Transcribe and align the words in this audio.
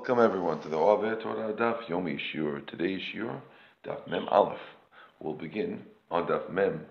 Welcome 0.00 0.24
everyone 0.24 0.60
to 0.62 0.68
the 0.70 0.78
Ove 0.78 1.20
Torah 1.20 1.52
Daf 1.52 1.84
Yomi 1.84 2.18
Shiur. 2.18 2.66
Today's 2.66 3.02
Shiur, 3.02 3.38
Daf 3.84 4.08
Mem 4.08 4.26
Aleph. 4.28 4.58
We'll 5.20 5.34
begin 5.34 5.84
on 6.10 6.26
Daf 6.26 6.48
Mem 6.48 6.86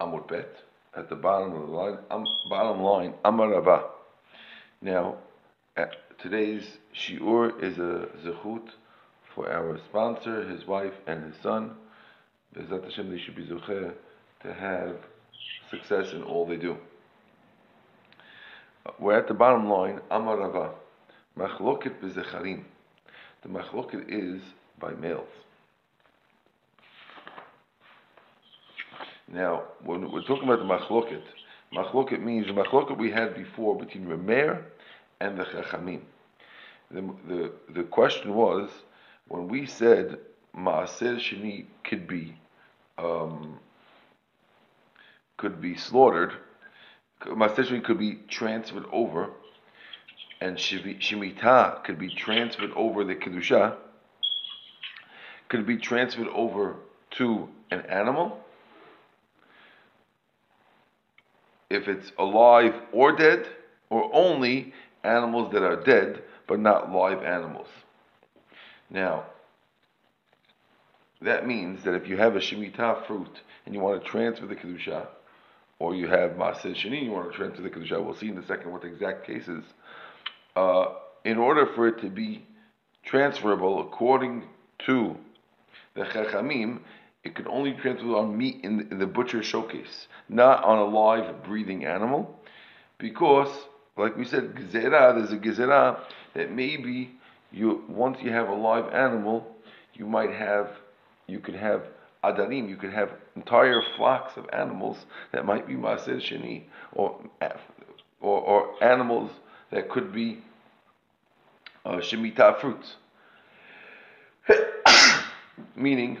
Amud 0.00 0.28
Bet 0.28 0.54
at 0.94 1.08
the 1.08 1.16
bottom 1.16 1.54
of 1.54 1.66
the 1.66 1.74
line. 1.74 1.98
Um, 2.08 2.24
bottom 2.48 2.82
line 2.82 3.14
Amarava. 3.24 3.86
Now, 4.80 5.16
today's 6.22 6.62
Shiur 6.94 7.60
is 7.60 7.78
a 7.78 8.08
zechut 8.24 8.68
for 9.34 9.50
our 9.50 9.76
sponsor, 9.78 10.48
his 10.48 10.68
wife, 10.68 10.94
and 11.08 11.24
his 11.24 11.42
son. 11.42 11.72
Bezat 12.56 12.84
Hashem, 12.84 13.10
they 13.10 13.18
should 13.18 13.34
be 13.34 13.44
zucher 13.44 13.92
to 14.44 14.54
have 14.54 14.94
success 15.68 16.12
in 16.12 16.22
all 16.22 16.46
they 16.46 16.58
do. 16.58 16.76
We're 19.00 19.18
at 19.18 19.26
the 19.26 19.34
bottom 19.34 19.68
line 19.68 20.00
Amarava. 20.12 20.74
Machloket 21.38 22.00
b'zecharim. 22.00 22.64
The 23.42 23.48
machloket 23.48 24.06
is 24.08 24.42
by 24.78 24.92
males. 24.92 25.28
Now, 29.28 29.64
when 29.84 30.10
we're 30.10 30.22
talking 30.22 30.48
about 30.48 30.60
the 30.60 30.64
machloket, 30.64 31.22
machloket 31.74 32.22
means 32.22 32.46
the 32.46 32.52
machloket 32.52 32.96
we 32.96 33.10
had 33.10 33.34
before 33.34 33.76
between 33.76 34.06
Remer 34.06 34.62
and 35.20 35.38
the 35.38 35.44
Chachamim. 35.44 36.00
The, 36.90 37.02
the, 37.28 37.52
the 37.74 37.82
question 37.82 38.34
was, 38.34 38.70
when 39.28 39.48
we 39.48 39.66
said 39.66 40.18
Maaser 40.56 41.18
Sheni 41.18 41.66
could 41.84 42.06
be 42.06 42.36
um, 42.98 43.58
could 45.36 45.60
be 45.60 45.76
slaughtered, 45.76 46.32
Maaser 47.22 47.66
Sheni 47.66 47.84
could 47.84 47.98
be 47.98 48.20
transferred 48.28 48.86
over, 48.92 49.30
and 50.40 50.56
Shemitah 50.56 51.84
could 51.84 51.98
be 51.98 52.08
transferred 52.14 52.72
over 52.76 53.04
the 53.04 53.14
Kedusha, 53.14 53.76
could 55.48 55.66
be 55.66 55.76
transferred 55.76 56.28
over 56.28 56.76
to 57.12 57.48
an 57.70 57.80
animal, 57.82 58.40
if 61.70 61.88
it's 61.88 62.12
alive 62.18 62.74
or 62.92 63.16
dead, 63.16 63.48
or 63.90 64.10
only 64.12 64.72
animals 65.02 65.52
that 65.52 65.62
are 65.62 65.76
dead 65.76 66.22
but 66.46 66.60
not 66.60 66.92
live 66.92 67.22
animals. 67.22 67.68
Now, 68.90 69.24
that 71.20 71.46
means 71.46 71.82
that 71.84 71.94
if 71.94 72.08
you 72.08 72.16
have 72.18 72.36
a 72.36 72.40
Shemitah 72.40 73.06
fruit 73.06 73.40
and 73.64 73.74
you 73.74 73.80
want 73.80 74.02
to 74.02 74.08
transfer 74.08 74.46
the 74.46 74.54
Kedusha, 74.54 75.06
or 75.78 75.94
you 75.94 76.06
have 76.08 76.32
Maaseh 76.32 76.74
Sheni, 76.74 76.98
and 76.98 77.06
you 77.06 77.12
want 77.12 77.30
to 77.30 77.36
transfer 77.36 77.62
the 77.62 77.70
Kedusha, 77.70 78.02
we'll 78.02 78.14
see 78.14 78.28
in 78.28 78.38
a 78.38 78.46
second 78.46 78.70
what 78.72 78.82
the 78.82 78.88
exact 78.88 79.26
case 79.26 79.48
is 79.48 79.64
uh, 80.56 80.86
in 81.24 81.36
order 81.38 81.66
for 81.74 81.86
it 81.86 82.00
to 82.00 82.08
be 82.08 82.44
transferable 83.04 83.80
according 83.80 84.44
to 84.86 85.16
the 85.94 86.02
Chachamim, 86.02 86.80
it 87.24 87.34
can 87.34 87.46
only 87.48 87.72
transfer 87.74 88.16
on 88.16 88.36
meat 88.36 88.60
in 88.62 88.78
the, 88.78 88.88
in 88.90 88.98
the 88.98 89.06
butcher 89.06 89.42
showcase, 89.42 90.08
not 90.28 90.64
on 90.64 90.78
a 90.78 90.84
live 90.84 91.44
breathing 91.44 91.84
animal, 91.84 92.40
because, 92.98 93.48
like 93.96 94.16
we 94.16 94.24
said, 94.24 94.54
gezerah, 94.54 95.16
there's 95.16 95.32
a 95.32 95.36
gezerah 95.36 96.00
that 96.34 96.52
maybe 96.52 97.10
you 97.52 97.84
once 97.88 98.18
you 98.22 98.30
have 98.30 98.48
a 98.48 98.54
live 98.54 98.92
animal, 98.92 99.56
you 99.94 100.06
might 100.06 100.30
have, 100.30 100.70
you 101.26 101.38
could 101.38 101.54
have 101.54 101.82
adarim, 102.22 102.68
you 102.68 102.76
could 102.76 102.92
have 102.92 103.10
entire 103.34 103.82
flocks 103.96 104.36
of 104.36 104.46
animals 104.52 104.96
that 105.32 105.44
might 105.44 105.66
be 105.66 105.74
maaser 105.74 106.16
sheni, 106.16 106.64
or, 106.92 107.20
or, 108.20 108.40
or 108.40 108.84
animals 108.84 109.30
that 109.70 109.88
could 109.88 110.12
be 110.12 110.38
uh, 111.84 111.96
Shemitah 111.96 112.60
fruits. 112.60 112.96
Meaning 115.76 116.18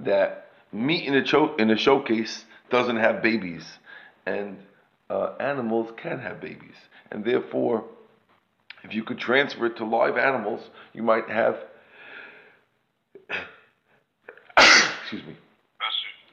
that 0.00 0.50
meat 0.72 1.04
in 1.04 1.14
a, 1.14 1.24
cho- 1.24 1.54
in 1.56 1.70
a 1.70 1.76
showcase 1.76 2.44
doesn't 2.70 2.96
have 2.96 3.22
babies, 3.22 3.64
and 4.26 4.58
uh, 5.08 5.34
animals 5.40 5.90
can 5.96 6.18
have 6.20 6.40
babies. 6.40 6.76
And 7.10 7.24
therefore, 7.24 7.84
if 8.84 8.94
you 8.94 9.02
could 9.02 9.18
transfer 9.18 9.66
it 9.66 9.76
to 9.76 9.84
live 9.84 10.16
animals, 10.16 10.62
you 10.92 11.02
might 11.02 11.28
have. 11.28 11.58
excuse 15.02 15.26
me. 15.26 15.36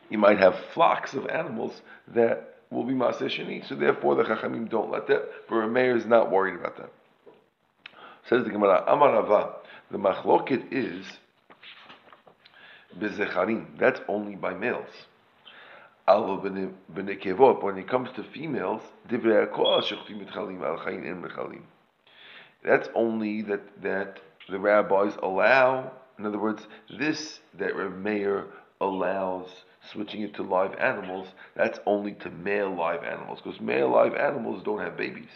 You 0.10 0.18
might 0.18 0.40
have 0.40 0.56
flocks 0.74 1.14
of 1.14 1.28
animals 1.28 1.82
that 2.14 2.57
will 2.70 2.84
be 2.84 2.94
Maaseh. 2.94 3.68
So 3.68 3.76
therefore, 3.76 4.16
the 4.16 4.24
Chachamim 4.24 4.70
don't 4.70 4.92
let 4.92 5.08
that. 5.08 5.24
But 5.48 5.56
Rameir 5.56 5.96
is 5.96 6.06
not 6.06 6.32
worried 6.32 6.56
about 6.56 6.78
that. 6.78 6.92
Says 8.30 8.44
the 8.44 8.50
Gemara, 8.50 8.84
Amarava, 8.88 9.54
the 9.90 9.98
machloket 9.98 10.72
is 10.72 11.06
bezecharim. 13.00 13.78
That's 13.80 14.02
only 14.08 14.36
by 14.36 14.54
males. 14.54 14.90
Alva 16.08 16.50
b'nekevot. 16.94 17.64
When 17.64 17.78
it 17.78 17.88
comes 17.88 18.10
to 18.16 18.24
females, 18.24 18.82
That's 22.64 22.90
only 22.96 23.42
that 23.44 23.82
that 23.82 24.20
the 24.50 24.60
rabbis 24.60 25.14
allow. 25.22 25.92
In 26.18 26.26
other 26.26 26.40
words, 26.40 26.68
this 26.98 27.40
that 27.58 27.76
Rav 27.76 27.94
Meir 27.94 28.46
allows 28.82 29.50
switching 29.92 30.22
it 30.22 30.34
to 30.36 30.44
live 30.44 30.76
animals. 30.76 31.28
That's 31.56 31.80
only 31.86 32.14
to 32.14 32.30
male 32.30 32.74
live 32.74 33.04
animals 33.04 33.40
because 33.44 33.60
male 33.60 33.90
live 33.90 34.16
animals 34.16 34.64
don't 34.64 34.80
have 34.80 34.98
babies. 34.98 35.30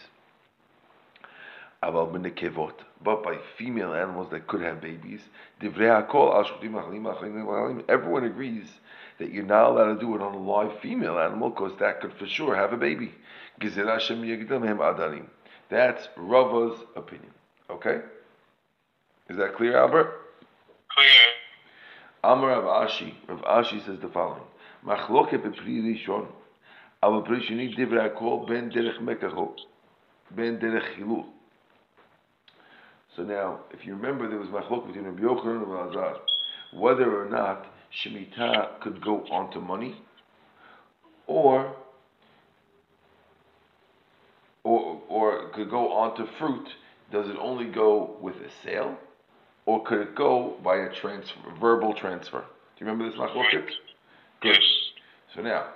But 3.04 3.24
by 3.24 3.38
female 3.58 3.92
animals 3.94 4.30
that 4.30 4.46
could 4.46 4.60
have 4.62 4.80
babies, 4.80 5.20
everyone 7.88 8.24
agrees 8.24 8.68
that 9.18 9.32
you're 9.32 9.44
not 9.44 9.70
allowed 9.70 9.94
to 9.94 10.00
do 10.00 10.14
it 10.14 10.22
on 10.22 10.34
a 10.34 10.38
live 10.38 10.78
female 10.80 11.18
animal 11.18 11.50
because 11.50 11.72
that 11.80 12.00
could 12.00 12.12
for 12.14 12.26
sure 12.26 12.54
have 12.54 12.72
a 12.72 12.76
baby. 12.76 13.12
That's 15.70 16.08
Rava's 16.16 16.78
opinion. 16.96 17.32
Okay? 17.70 18.00
Is 19.28 19.36
that 19.36 19.54
clear, 19.56 19.76
Albert? 19.76 20.12
Clear. 20.88 21.41
Amar 22.24 22.50
Rav 22.50 22.88
Ashi. 22.88 23.14
Rav 23.28 23.40
Ashi 23.42 23.84
says 23.84 23.98
the 24.00 24.08
following. 24.08 24.42
Machloke 24.86 25.34
bepri 25.34 25.82
rishon. 25.82 26.26
Aber 27.02 27.22
pri 27.22 27.40
sheni 27.40 27.76
divrei 27.76 28.14
kol 28.16 28.46
ben 28.46 28.70
derech 28.70 29.00
mekacho. 29.00 29.54
Ben 30.30 30.58
derech 30.58 30.96
chilul. 30.96 31.24
So 33.16 33.22
now, 33.22 33.60
if 33.72 33.84
you 33.84 33.94
remember, 33.94 34.28
there 34.28 34.38
was 34.38 34.48
machlok 34.48 34.86
between 34.86 35.04
Rabbi 35.04 35.20
Yochanan 35.22 35.62
and 35.62 35.72
Rabbi 35.72 35.90
Azar, 35.90 36.16
whether 36.72 37.20
or 37.20 37.28
not 37.28 37.66
shemitah 37.92 38.80
could 38.80 39.02
go 39.04 39.24
onto 39.30 39.60
money, 39.60 40.00
or 41.26 41.74
or 44.64 45.02
or 45.08 45.50
could 45.50 45.68
go 45.68 45.92
onto 45.92 46.24
fruit. 46.38 46.68
Does 47.10 47.28
it 47.28 47.36
only 47.38 47.66
go 47.66 48.16
with 48.22 48.36
a 48.36 48.48
sale, 48.64 48.96
or 49.66 49.82
could 49.84 50.00
it 50.00 50.14
go 50.14 50.56
by 50.62 50.76
a 50.76 50.94
transfer, 50.94 51.38
verbal 51.60 51.94
transfer? 51.94 52.40
Do 52.40 52.84
you 52.84 52.90
remember 52.90 53.08
this 53.10 53.18
machloket? 53.18 53.66
Good. 54.40 54.56
Yes. 54.56 54.62
So 55.34 55.42
now, 55.42 55.66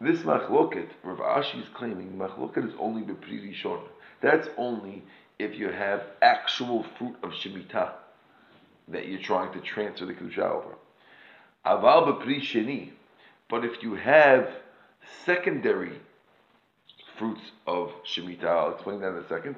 this 0.00 0.20
machloket, 0.20 0.88
Rav 1.02 1.18
Ashi 1.18 1.62
is 1.62 1.68
claiming 1.74 2.12
machloket 2.12 2.68
is 2.68 2.74
only 2.78 3.02
b'pri 3.02 3.40
rishon. 3.40 3.80
That's 4.20 4.48
only 4.56 5.04
if 5.38 5.56
you 5.58 5.68
have 5.70 6.02
actual 6.22 6.84
fruit 6.98 7.16
of 7.22 7.30
Shemitah 7.30 7.92
that 8.88 9.08
you're 9.08 9.22
trying 9.22 9.52
to 9.52 9.60
transfer 9.60 10.06
the 10.06 10.14
Kedusha 10.14 10.50
over. 10.50 10.74
Aval 11.64 12.20
b'pri 12.20 12.40
sheni, 12.40 12.90
but 13.48 13.64
if 13.64 13.82
you 13.82 13.94
have 13.94 14.48
secondary 15.24 16.00
fruits 17.16 17.52
of 17.66 17.92
Shemitah, 18.04 18.44
I'll 18.44 18.74
explain 18.74 19.00
that 19.00 19.10
in 19.10 19.24
a 19.24 19.28
second. 19.28 19.56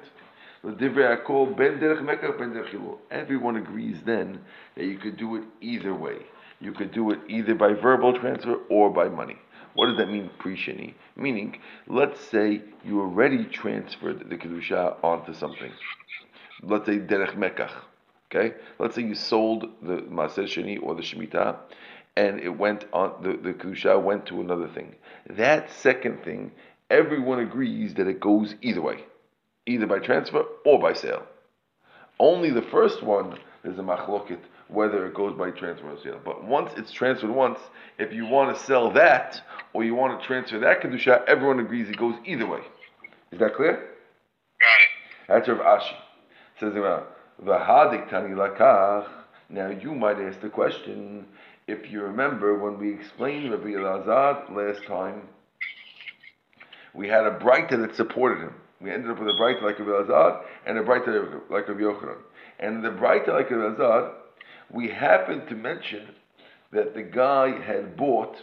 Everyone 3.11 3.55
agrees 3.55 4.01
then 4.05 4.41
that 4.75 4.85
you 4.85 4.97
could 4.97 5.15
do 5.15 5.35
it 5.37 5.43
either 5.61 5.93
way. 5.93 6.17
You 6.59 6.73
could 6.73 6.91
do 6.91 7.11
it 7.11 7.19
either 7.29 7.55
by 7.55 7.71
verbal 7.73 8.19
transfer 8.19 8.57
or 8.69 8.89
by 8.89 9.07
money. 9.07 9.37
What 9.75 9.85
does 9.87 9.97
that 9.97 10.09
mean, 10.09 10.29
pre-sheni? 10.39 10.95
Meaning, 11.15 11.59
let's 11.87 12.19
say 12.19 12.63
you 12.83 12.99
already 12.99 13.45
transferred 13.45 14.29
the 14.29 14.35
kedusha 14.35 14.97
onto 15.03 15.33
something. 15.33 15.71
Let's 16.63 16.85
say 16.87 16.97
derech 16.97 17.35
mekach. 17.37 17.71
Okay, 18.29 18.55
let's 18.77 18.95
say 18.95 19.03
you 19.03 19.15
sold 19.15 19.69
the 19.81 20.01
maaser 20.01 20.43
sheni 20.43 20.81
or 20.83 20.95
the 20.95 21.01
shemitah, 21.01 21.57
and 22.17 22.41
it 22.41 22.49
went 22.49 22.85
on 22.91 23.21
the 23.21 23.37
the 23.37 23.53
kedusha 23.53 24.01
went 24.01 24.25
to 24.25 24.41
another 24.41 24.67
thing. 24.67 24.95
That 25.29 25.71
second 25.71 26.23
thing, 26.25 26.51
everyone 26.89 27.39
agrees 27.39 27.93
that 27.93 28.07
it 28.07 28.19
goes 28.19 28.55
either 28.61 28.81
way, 28.81 29.05
either 29.67 29.85
by 29.85 29.99
transfer 29.99 30.43
or 30.65 30.79
by 30.79 30.93
sale. 30.93 31.23
Only 32.19 32.49
the 32.49 32.63
first 32.63 33.03
one 33.03 33.37
is 33.63 33.77
a 33.77 33.83
machloket 33.83 34.39
whether 34.69 35.05
it 35.05 35.13
goes 35.13 35.37
by 35.37 35.51
transfer 35.51 35.89
or 35.89 35.97
sale. 36.03 36.19
But 36.23 36.43
once 36.43 36.71
it's 36.75 36.91
transferred 36.91 37.29
once, 37.29 37.59
if 37.99 38.13
you 38.13 38.25
want 38.25 38.55
to 38.55 38.63
sell 38.63 38.91
that 38.91 39.41
or 39.73 39.83
you 39.83 39.95
want 39.95 40.19
to 40.19 40.27
transfer 40.27 40.59
that 40.59 40.81
kedusha, 40.81 41.23
everyone 41.25 41.59
agrees 41.59 41.89
it 41.89 41.97
goes 41.97 42.15
either 42.25 42.45
way. 42.45 42.59
Is 43.31 43.39
that 43.39 43.55
clear? 43.55 43.73
Got 43.73 43.79
it. 43.79 45.27
That's 45.27 45.47
Rav 45.47 45.59
Ashi. 45.59 45.95
Says 46.59 46.73
V'hadik 46.73 48.09
tani 48.09 48.35
lakach. 48.35 49.07
Now 49.49 49.69
you 49.69 49.95
might 49.95 50.19
ask 50.19 50.41
the 50.41 50.49
question, 50.49 51.25
if 51.67 51.89
you 51.89 52.01
remember 52.01 52.57
when 52.57 52.77
we 52.79 52.93
explained 52.93 53.51
Rabbi 53.51 53.69
Elazar 53.69 54.49
last 54.53 54.85
time, 54.85 55.21
we 56.93 57.07
had 57.07 57.25
a 57.25 57.39
Braita 57.39 57.79
that 57.81 57.95
supported 57.95 58.39
him. 58.39 58.53
We 58.81 58.91
ended 58.91 59.09
up 59.09 59.19
with 59.19 59.29
a 59.29 59.33
Braita 59.33 59.61
like 59.63 59.79
Rabbi 59.79 59.91
Elazar 59.91 60.41
and 60.65 60.77
a 60.77 60.83
Braita 60.83 61.49
like 61.49 61.67
Rabbi 61.67 61.81
Yochanan. 61.81 62.17
And 62.59 62.83
the 62.83 62.89
Braita 62.89 63.29
like 63.29 63.49
Rabbi 63.49 63.75
Elazar, 63.75 64.13
we 64.71 64.89
happened 64.89 65.47
to 65.49 65.55
mention 65.55 66.09
that 66.71 66.93
the 66.93 67.03
guy 67.03 67.59
had 67.61 67.97
bought 67.97 68.35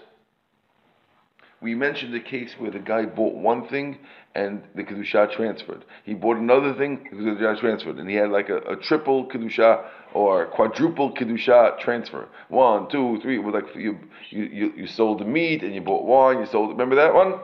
we 1.64 1.75
mentioned 1.75 2.12
the 2.12 2.20
case 2.20 2.54
where 2.58 2.70
the 2.70 2.78
guy 2.78 3.06
bought 3.06 3.34
one 3.36 3.66
thing 3.69 3.96
and 4.34 4.62
the 4.75 4.84
kedusha 4.84 5.34
transferred. 5.34 5.86
He 6.04 6.12
bought 6.12 6.36
another 6.36 6.75
thing, 6.75 7.08
the 7.10 7.16
kedusha 7.16 7.58
transferred, 7.58 7.96
and 7.96 8.08
he 8.08 8.16
had 8.16 8.28
like 8.28 8.50
a, 8.50 8.58
a 8.58 8.76
triple 8.76 9.26
kedusha 9.31 9.82
or 10.12 10.44
quadruple 10.48 11.14
kedusha 11.14 11.78
transfer. 11.81 12.28
One, 12.48 12.90
two, 12.90 13.19
three. 13.22 13.36
It 13.36 13.42
was 13.42 13.54
like 13.54 13.75
you, 13.75 13.98
you, 14.28 14.75
you, 14.76 14.86
sold 14.86 15.20
the 15.20 15.25
meat 15.25 15.62
and 15.62 15.75
you 15.75 15.81
bought 15.81 16.04
wine. 16.04 16.40
You 16.40 16.46
sold. 16.46 16.69
Remember 16.69 16.96
that 16.96 17.14
one? 17.14 17.40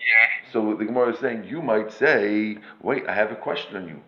Yeah. 0.00 0.50
So 0.52 0.74
the 0.74 0.84
Gemara 0.84 1.12
is 1.12 1.18
saying 1.18 1.44
you 1.44 1.62
might 1.62 1.92
say, 1.92 2.58
wait, 2.82 3.06
I 3.08 3.14
have 3.14 3.32
a 3.32 3.36
question 3.36 3.76
on 3.76 3.88
you 3.88 4.00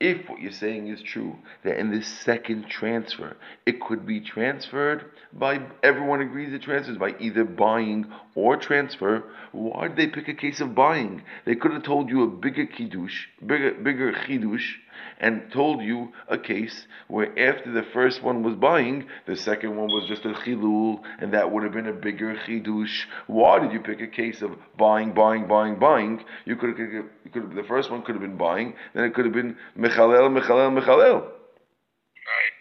if 0.00 0.28
what 0.28 0.40
you're 0.40 0.50
saying 0.50 0.88
is 0.88 1.02
true, 1.02 1.36
that 1.62 1.78
in 1.78 1.90
this 1.90 2.06
second 2.06 2.68
transfer, 2.68 3.36
it 3.66 3.80
could 3.80 4.06
be 4.06 4.20
transferred 4.20 5.04
by 5.32 5.60
everyone 5.82 6.22
agrees 6.22 6.52
it 6.52 6.62
transfers 6.62 6.96
by 6.96 7.14
either 7.20 7.44
buying 7.44 8.10
or 8.34 8.56
transfer, 8.56 9.24
why 9.52 9.88
did 9.88 9.96
they 9.96 10.06
pick 10.06 10.28
a 10.28 10.34
case 10.34 10.60
of 10.60 10.74
buying? 10.74 11.22
They 11.44 11.54
could 11.54 11.72
have 11.72 11.82
told 11.82 12.08
you 12.08 12.22
a 12.22 12.28
bigger 12.28 12.66
kiddush, 12.66 13.26
bigger 13.44 13.74
bigger 13.74 14.12
chidush, 14.12 14.76
and 15.18 15.50
told 15.52 15.82
you 15.82 16.12
a 16.28 16.38
case 16.38 16.86
where 17.08 17.30
after 17.38 17.72
the 17.72 17.82
first 17.92 18.22
one 18.22 18.42
was 18.42 18.56
buying, 18.56 19.06
the 19.26 19.36
second 19.36 19.76
one 19.76 19.88
was 19.88 20.08
just 20.08 20.24
a 20.24 20.32
chilul, 20.32 21.00
and 21.20 21.32
that 21.34 21.50
would 21.50 21.62
have 21.62 21.72
been 21.72 21.88
a 21.88 21.92
bigger 21.92 22.36
chidush. 22.46 23.04
Why 23.26 23.58
did 23.58 23.72
you 23.72 23.80
pick 23.80 24.00
a 24.00 24.06
case 24.06 24.42
of 24.42 24.52
buying, 24.78 25.12
buying, 25.12 25.46
buying, 25.46 25.78
buying? 25.78 26.24
You 26.44 26.56
could 26.56 26.78
have, 26.78 27.04
you 27.34 27.40
could 27.40 27.48
have 27.48 27.56
the 27.56 27.68
first 27.68 27.90
one 27.90 28.02
could 28.02 28.14
have 28.14 28.22
been 28.22 28.36
buying, 28.36 28.74
then 28.94 29.04
it 29.04 29.14
could 29.14 29.24
have 29.24 29.34
been 29.34 29.56
mechalel, 29.78 30.28
mechalel, 30.30 30.70
mechalel. 30.78 31.22
Right. 31.22 32.54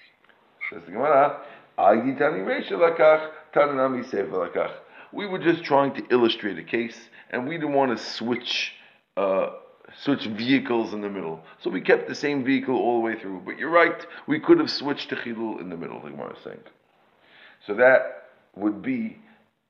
Says 0.72 0.84
the 0.86 0.92
Gemara, 0.92 1.40
we 5.12 5.26
were 5.26 5.40
just 5.40 5.64
trying 5.64 5.94
to 5.96 6.04
illustrate 6.12 6.60
a 6.60 6.64
case, 6.64 6.98
and 7.32 7.48
we 7.48 7.56
didn't 7.56 7.74
want 7.74 7.98
to 7.98 8.04
switch. 8.04 8.74
Uh, 9.18 9.50
switch 10.04 10.26
vehicles 10.26 10.94
in 10.94 11.02
the 11.02 11.10
middle. 11.10 11.42
So 11.62 11.70
we 11.70 11.82
kept 11.82 12.08
the 12.08 12.16
same 12.16 12.44
vehicle 12.44 12.76
all 12.76 13.00
the 13.00 13.06
way 13.06 13.20
through. 13.20 13.42
But 13.44 13.58
you're 13.58 13.72
right, 13.72 14.06
we 14.28 14.40
could 14.40 14.60
have 14.60 14.70
switched 14.70 15.10
to 15.10 15.16
Chilul 15.16 15.60
in 15.60 15.70
the 15.70 15.78
middle, 15.78 16.00
the 16.02 16.12
Gemara 16.12 16.34
is 16.34 16.44
saying. 16.44 16.60
So 17.66 17.74
that 17.76 18.30
would 18.56 18.82
be, 18.82 19.18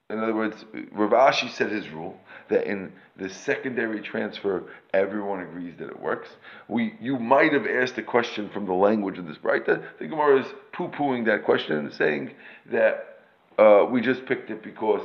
in 0.10 0.20
other 0.20 0.34
words, 0.34 0.66
Rav 0.92 1.12
Ashi 1.12 1.50
said 1.52 1.72
his 1.72 1.90
rule 1.90 2.20
that 2.50 2.66
in 2.66 2.92
the 3.18 3.30
secondary 3.30 4.02
transfer, 4.02 4.64
everyone 4.94 5.42
agrees 5.42 5.76
that 5.78 5.90
it 5.90 6.00
works. 6.00 6.30
We, 6.68 6.96
you 7.00 7.20
might 7.20 7.54
have 7.54 7.68
asked 7.68 7.98
a 7.98 8.04
question 8.04 8.50
from 8.50 8.66
the 8.66 8.74
language 8.74 9.20
of 9.20 9.28
this 9.28 9.38
right? 9.44 9.64
The, 9.64 9.84
the 10.00 10.08
Gemara 10.08 10.42
is 10.42 10.48
poo-pooing 10.72 11.26
that 11.26 11.46
question 11.46 11.78
and 11.78 11.94
saying 11.94 12.32
that 12.72 13.20
uh, 13.60 13.86
we 13.90 14.02
just 14.02 14.26
picked 14.26 14.50
it 14.50 14.64
because 14.64 15.04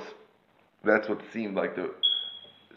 that's 0.84 1.08
what 1.08 1.20
seemed 1.32 1.54
like 1.54 1.76
the 1.76 1.92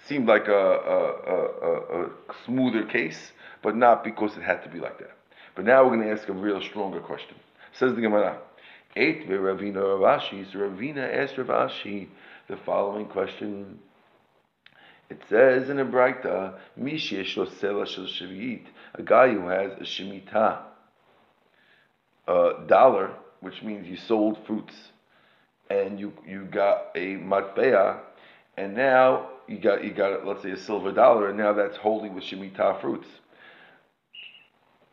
seemed 0.08 0.28
like 0.28 0.48
a, 0.48 0.54
a, 0.54 1.02
a, 1.28 2.06
a, 2.06 2.10
smoother 2.46 2.84
case, 2.84 3.32
but 3.62 3.76
not 3.76 4.06
because 4.06 4.38
it 4.38 4.44
had 4.44 4.64
to 4.64 4.70
be 4.70 4.80
like 4.80 4.98
that. 5.00 5.12
But 5.56 5.66
now 5.66 5.84
we're 5.84 5.98
going 5.98 6.08
to 6.08 6.12
ask 6.12 6.30
a 6.30 6.34
real 6.34 6.62
stronger 6.62 7.02
question. 7.02 7.36
Says 7.74 7.94
the 7.94 8.02
Gemara, 8.02 8.40
Eight 8.98 9.30
Ravina 9.30 9.76
Ravashi. 9.76 10.52
So 10.52 10.60
Ravina 10.60 11.24
asked 11.24 11.36
Ravashi 11.36 12.08
the 12.48 12.58
following 12.66 13.06
question. 13.06 13.80
It 15.10 15.22
says 15.30 15.70
in 15.70 15.80
a 15.80 15.86
Braita, 15.86 16.58
Mishesh 16.80 17.36
Sela 17.62 17.88
Shel 17.88 18.60
a 18.96 19.04
guy 19.04 19.30
who 19.30 19.48
has 19.48 19.72
a 19.80 19.84
Shemitah, 19.84 20.60
a 22.28 22.52
dollar, 22.68 23.12
which 23.40 23.62
means 23.64 23.88
you 23.88 23.96
sold 23.96 24.38
fruits, 24.46 24.74
and 25.70 26.00
you, 26.00 26.12
you 26.26 26.44
got 26.46 26.88
a 26.96 27.16
Matbeah, 27.16 28.00
and 28.58 28.76
now 28.76 29.30
you 29.48 29.60
got 29.60 29.84
you 29.84 29.94
got 29.94 30.26
let's 30.26 30.44
say 30.44 30.52
a 30.52 30.58
silver 30.58 30.92
dollar, 30.92 31.30
and 31.30 31.38
now 31.38 31.54
that's 31.54 31.78
holding 31.78 32.14
with 32.14 32.24
shemitah 32.24 32.82
fruits. 32.82 33.08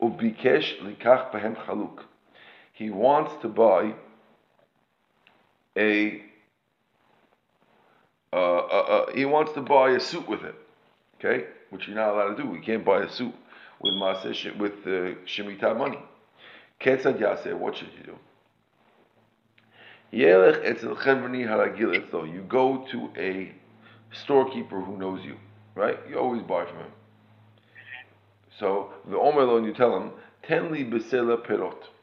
Ubikesh 0.00 0.80
likach 0.80 1.32
behem 1.32 1.56
chaluk. 1.64 2.04
He 2.74 2.90
wants 2.90 3.40
to 3.42 3.48
buy 3.48 3.94
a, 5.76 6.22
uh, 8.32 8.36
uh, 8.36 8.38
uh, 8.38 9.12
he 9.14 9.24
wants 9.24 9.52
to 9.52 9.60
buy 9.62 9.90
a 9.90 10.00
suit 10.00 10.28
with 10.28 10.42
it, 10.42 10.56
okay? 11.16 11.46
Which 11.70 11.86
you're 11.86 11.94
not 11.96 12.14
allowed 12.14 12.36
to 12.36 12.42
do. 12.42 12.48
We 12.48 12.60
can't 12.60 12.84
buy 12.84 13.02
a 13.04 13.08
suit 13.08 13.32
with 13.80 13.94
maaseh 13.94 14.58
with 14.58 14.72
uh, 14.84 15.14
shemitah 15.24 15.78
money. 15.78 16.00
Ketzad 16.80 17.20
yaseh, 17.20 17.54
what 17.56 17.76
should 17.76 17.92
you 17.96 18.12
do? 18.12 18.18
Yelech 20.12 20.64
etzel 20.64 20.96
chevni 20.96 21.46
haragil 21.46 22.10
So 22.10 22.24
you 22.24 22.42
go 22.42 22.84
to 22.90 23.10
a 23.16 23.52
storekeeper 24.12 24.80
who 24.80 24.98
knows 24.98 25.24
you, 25.24 25.36
right? 25.76 25.98
You 26.10 26.18
always 26.18 26.42
buy 26.42 26.64
from 26.64 26.78
him. 26.78 26.92
So 28.58 28.90
the 29.08 29.16
Omerlon, 29.16 29.64
you 29.64 29.72
tell 29.74 29.96
him, 29.96 30.10
tenli 30.42 30.90
besela 30.90 31.44
perot. 31.46 31.93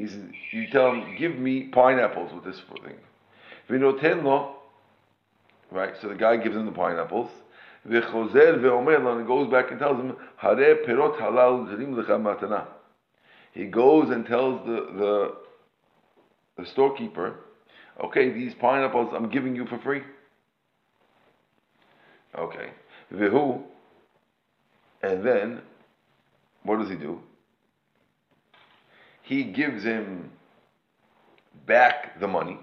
He's, 0.00 0.16
you 0.52 0.66
tell 0.70 0.92
him, 0.92 1.14
give 1.18 1.36
me 1.36 1.64
pineapples 1.64 2.32
with 2.32 2.44
this 2.44 2.60
thing. 2.82 2.96
Vinotenlo, 3.68 4.52
right? 5.70 5.94
So 6.00 6.08
the 6.08 6.14
guy 6.14 6.38
gives 6.38 6.56
him 6.56 6.64
the 6.64 6.72
pineapples. 6.72 7.30
Ve'omerlon, 7.86 9.18
and 9.18 9.26
goes 9.26 9.50
back 9.50 9.70
and 9.70 9.78
tells 9.78 9.98
him, 9.98 10.16
hare 10.38 10.76
perot 10.86 11.18
halal 11.18 11.68
matana. 12.22 12.66
He 13.52 13.66
goes 13.66 14.08
and 14.10 14.24
tells 14.26 14.64
the, 14.66 14.86
the, 14.96 15.36
the 16.62 16.66
storekeeper, 16.66 17.34
okay, 18.02 18.30
these 18.30 18.54
pineapples 18.54 19.12
I'm 19.14 19.28
giving 19.28 19.54
you 19.54 19.66
for 19.66 19.78
free. 19.80 20.02
Okay. 22.38 22.70
And 25.02 25.26
then, 25.26 25.60
what 26.62 26.78
does 26.78 26.88
he 26.88 26.96
do? 26.96 27.20
He 29.30 29.44
gives 29.44 29.84
him 29.84 30.28
back 31.64 32.18
the 32.18 32.26
money. 32.26 32.58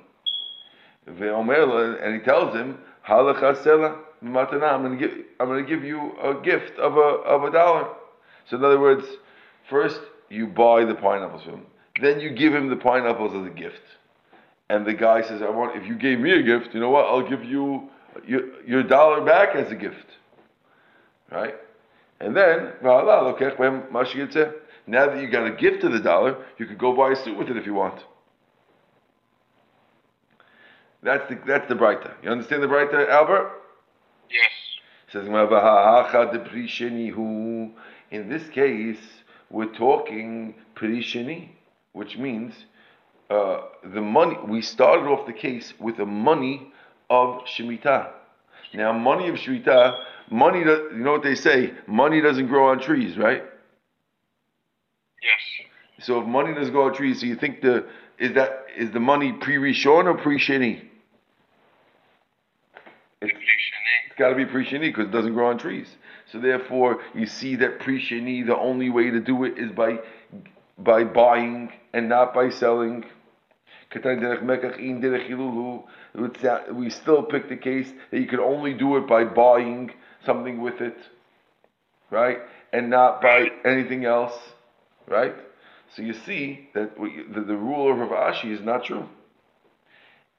And 1.07 2.13
he 2.13 2.19
tells 2.25 2.53
him, 2.53 2.77
I'm 3.07 3.23
going 3.23 4.97
to 4.97 4.97
give 4.99 5.11
I'm 5.39 5.47
going 5.47 5.65
to 5.65 5.69
give 5.69 5.85
you 5.85 6.11
a 6.21 6.33
gift 6.41 6.77
of 6.77 6.97
a 6.97 6.99
of 6.99 7.45
a 7.45 7.51
dollar. 7.51 7.87
So 8.49 8.57
in 8.57 8.65
other 8.65 8.81
words, 8.81 9.05
first 9.69 10.01
you 10.27 10.47
buy 10.47 10.83
the 10.83 10.95
pineapples 10.95 11.43
from 11.43 11.53
him, 11.53 11.65
then 12.01 12.19
you 12.19 12.31
give 12.31 12.53
him 12.53 12.67
the 12.67 12.75
pineapples 12.75 13.33
as 13.33 13.47
a 13.47 13.55
gift, 13.57 13.83
and 14.67 14.85
the 14.85 14.93
guy 14.93 15.21
says, 15.21 15.41
"I 15.41 15.49
want 15.49 15.81
if 15.81 15.87
you 15.87 15.95
gave 15.95 16.19
me 16.19 16.31
a 16.31 16.43
gift, 16.43 16.73
you 16.73 16.81
know 16.81 16.89
what? 16.89 17.05
I'll 17.05 17.29
give 17.29 17.45
you 17.45 17.89
your, 18.25 18.41
your 18.65 18.83
dollar 18.83 19.23
back 19.23 19.55
as 19.55 19.71
a 19.71 19.75
gift. 19.75 20.17
Right? 21.31 21.55
And 22.19 22.35
then, 22.35 22.73
now 24.87 25.07
that 25.07 25.21
you 25.21 25.29
got 25.29 25.45
a 25.45 25.51
gift 25.51 25.83
of 25.83 25.91
the 25.91 25.99
dollar, 25.99 26.37
you 26.57 26.65
could 26.65 26.77
go 26.77 26.95
buy 26.95 27.11
a 27.11 27.15
suit 27.15 27.37
with 27.37 27.49
it 27.49 27.57
if 27.57 27.65
you 27.65 27.73
want. 27.73 28.03
That's 31.03 31.27
the 31.29 31.37
that's 31.45 31.67
the 31.67 31.75
Braita. 31.75 32.13
You 32.23 32.31
understand 32.31 32.63
the 32.63 32.67
Braita, 32.67 33.07
Albert? 33.09 33.51
Yes. 34.29 34.51
Says 35.11 35.27
in 38.09 38.29
this 38.29 38.49
case, 38.49 38.97
we're 39.49 39.73
talking 39.73 40.55
Prishini, 40.75 41.49
which 41.93 42.17
means 42.17 42.53
uh, 43.29 43.61
the 43.83 44.01
money. 44.01 44.37
We 44.47 44.61
started 44.61 45.05
off 45.07 45.27
the 45.27 45.33
case 45.33 45.73
with 45.79 45.97
the 45.97 46.05
money 46.05 46.71
of 47.09 47.43
Shemitah. 47.45 48.11
Now, 48.73 48.91
money 48.91 49.29
of 49.29 49.35
Shemitah, 49.35 49.97
money, 50.29 50.59
you 50.59 50.89
know 50.93 51.13
what 51.13 51.23
they 51.23 51.35
say? 51.35 51.73
Money 51.87 52.21
doesn't 52.21 52.47
grow 52.47 52.69
on 52.69 52.79
trees, 52.79 53.17
right? 53.17 53.43
Yes. 55.21 56.05
So 56.05 56.21
if 56.21 56.27
money 56.27 56.53
doesn't 56.53 56.73
grow 56.73 56.87
on 56.87 56.93
trees, 56.93 57.19
so 57.19 57.25
you 57.25 57.35
think 57.35 57.61
the 57.61 57.85
is 58.19 58.33
that 58.33 58.65
is 58.75 58.91
the 58.91 58.99
money 58.99 59.33
pre-rishon 59.33 60.05
or 60.05 60.15
pre-sheni? 60.15 60.81
It's, 63.21 63.31
it's 63.31 64.15
got 64.17 64.29
to 64.29 64.35
be 64.35 64.45
pre-sheni 64.45 64.81
because 64.81 65.05
it 65.05 65.11
doesn't 65.11 65.33
grow 65.33 65.49
on 65.49 65.57
trees. 65.57 65.87
So 66.31 66.39
therefore, 66.39 67.01
you 67.15 67.25
see 67.25 67.55
that 67.57 67.79
pre-sheni, 67.79 68.45
the 68.45 68.57
only 68.57 68.89
way 68.89 69.09
to 69.09 69.19
do 69.19 69.43
it 69.43 69.57
is 69.57 69.71
by 69.71 69.99
by 70.77 71.03
buying 71.03 71.71
and 71.93 72.07
not 72.09 72.33
by 72.33 72.49
selling 72.49 73.05
we 76.73 76.89
still 76.89 77.23
pick 77.23 77.49
the 77.49 77.57
case 77.57 77.91
that 78.11 78.19
you 78.19 78.27
can 78.27 78.39
only 78.39 78.73
do 78.73 78.97
it 78.97 79.07
by 79.07 79.23
buying 79.23 79.91
something 80.25 80.61
with 80.61 80.81
it, 80.81 80.97
right? 82.11 82.39
And 82.73 82.89
not 82.89 83.21
by 83.21 83.47
anything 83.63 84.05
else. 84.05 84.33
Right? 85.07 85.35
So 85.95 86.01
you 86.01 86.13
see 86.13 86.69
that 86.73 86.95
the, 86.97 87.41
the 87.41 87.55
rule 87.55 87.91
of 87.91 87.97
Rav 87.97 88.33
Ashi 88.33 88.51
is 88.51 88.61
not 88.61 88.85
true. 88.85 89.07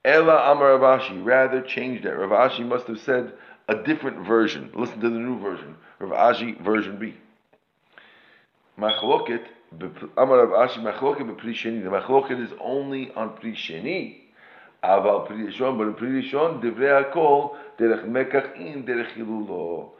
Ella 0.04 0.52
Amar 0.52 0.76
Rav 0.76 1.00
Ashi, 1.00 1.24
rather 1.24 1.62
changed 1.62 2.04
that. 2.04 2.16
Rav 2.16 2.30
Ashi 2.30 2.66
must 2.66 2.86
have 2.86 3.00
said 3.00 3.32
a 3.68 3.82
different 3.82 4.26
version. 4.26 4.70
Listen 4.74 5.00
to 5.00 5.10
the 5.10 5.18
new 5.18 5.38
version. 5.40 5.76
Rav 5.98 6.34
Ashi 6.34 6.62
version 6.62 6.98
B. 6.98 7.14
Machloket, 8.78 9.44
Amar 10.16 10.46
Rav 10.46 10.68
Ashi, 10.68 10.78
Machloket 10.78 11.22
b'pri 11.22 11.52
sheni. 11.54 11.82
The 11.82 11.90
Machloket 11.90 12.42
is 12.42 12.52
only 12.60 13.10
on 13.12 13.36
pri 13.36 13.52
sheni. 13.52 14.20
Aval 14.84 15.26
pri 15.26 15.36
but 15.58 15.88
in 15.88 15.94
pri 15.94 16.08
rishon, 16.22 16.62
divrei 16.62 17.02
hakol, 17.02 17.56
derech 17.78 18.06
mekach 18.06 18.56
in, 18.56 18.84
derech 18.84 19.12
hilulo. 19.16 19.90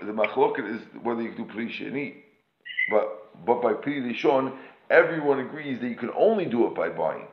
The 0.00 0.12
Machloket 0.12 0.74
is 0.74 0.82
whether 1.02 1.22
you 1.22 1.34
do 1.36 1.44
pri 1.44 1.66
sheni. 1.66 2.14
But, 2.90 3.23
but 3.46 3.62
by 3.62 3.72
pri 3.72 4.00
rishon, 4.00 4.52
everyone 4.90 5.40
agrees 5.40 5.80
that 5.80 5.88
you 5.88 5.96
can 5.96 6.10
only 6.16 6.46
do 6.46 6.66
it 6.66 6.74
by 6.74 6.88
buying. 6.88 7.26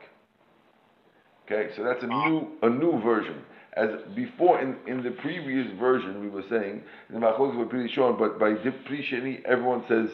Okay, 1.45 1.73
so 1.75 1.83
that's 1.83 2.03
a 2.03 2.07
ah. 2.09 2.27
new 2.27 2.47
a 2.61 2.69
new 2.69 3.01
version. 3.01 3.41
As 3.73 4.01
before 4.15 4.59
in, 4.61 4.75
in 4.85 5.01
the 5.01 5.11
previous 5.11 5.67
version 5.79 6.21
we 6.21 6.29
were 6.29 6.43
saying 6.49 6.83
the 7.09 7.19
machlokes 7.19 7.55
were 7.55 7.65
pretty 7.65 7.91
short, 7.91 8.19
but 8.19 8.37
by 8.39 8.53
sheni 8.53 9.43
everyone 9.45 9.83
says 9.87 10.09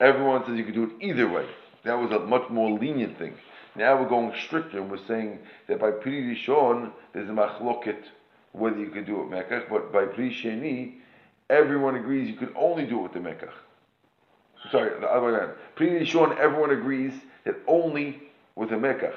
everyone 0.00 0.44
says 0.44 0.56
you 0.56 0.64
can 0.64 0.74
do 0.74 0.84
it 0.84 0.90
either 1.00 1.28
way. 1.28 1.46
That 1.84 1.94
was 1.94 2.10
a 2.10 2.20
much 2.20 2.48
more 2.50 2.78
lenient 2.78 3.18
thing. 3.18 3.34
Now 3.76 4.00
we're 4.00 4.08
going 4.08 4.32
stricter 4.46 4.78
and 4.78 4.90
we're 4.90 5.06
saying 5.06 5.38
that 5.68 5.80
by 5.80 5.90
pri 5.92 6.34
rishon 6.34 6.90
there's 7.12 7.28
a 7.28 7.32
machloket 7.32 8.02
whether 8.52 8.78
you 8.78 8.90
can 8.90 9.04
do 9.04 9.22
it 9.22 9.30
mekach, 9.30 9.68
but 9.70 9.92
by 9.92 10.04
pri 10.04 10.30
sheni 10.30 10.94
everyone 11.50 11.96
agrees 11.96 12.28
you 12.28 12.36
can 12.36 12.52
only 12.56 12.84
do 12.84 12.98
it 12.98 13.02
with 13.02 13.12
the 13.12 13.20
mekach. 13.20 13.52
Sorry, 14.70 15.00
the 15.00 15.06
other 15.06 15.26
way 15.26 15.32
around. 15.32 15.52
Pri 15.74 15.98
everyone 16.38 16.70
agrees 16.70 17.12
that 17.44 17.56
only 17.66 18.22
with 18.54 18.70
a 18.70 18.76
mekach. 18.76 19.14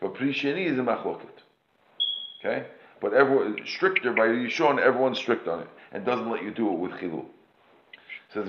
But 0.00 0.14
Pri 0.14 0.30
is 0.30 0.78
a 0.78 0.82
machloket. 0.82 1.28
Okay? 2.40 2.66
But 3.00 3.14
everyone 3.14 3.58
stricter 3.66 4.12
by 4.12 4.26
Rishon, 4.26 4.78
everyone's 4.78 5.18
strict 5.18 5.48
on 5.48 5.60
it 5.60 5.68
and 5.92 6.04
doesn't 6.04 6.30
let 6.30 6.42
you 6.42 6.50
do 6.50 6.72
it 6.72 6.78
with 6.78 6.92
chilul. 6.92 7.26
Says 8.32 8.48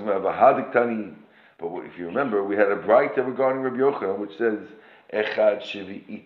Tani. 0.72 1.14
But 1.58 1.76
if 1.84 1.98
you 1.98 2.06
remember, 2.06 2.42
we 2.42 2.56
had 2.56 2.70
a 2.70 2.76
bright 2.76 3.16
regarding 3.16 3.62
Rabbi 3.62 3.76
Yochanan 3.76 4.18
which 4.18 4.36
says 4.36 4.58
Echad 5.12 5.62
Shevi'it 5.62 6.24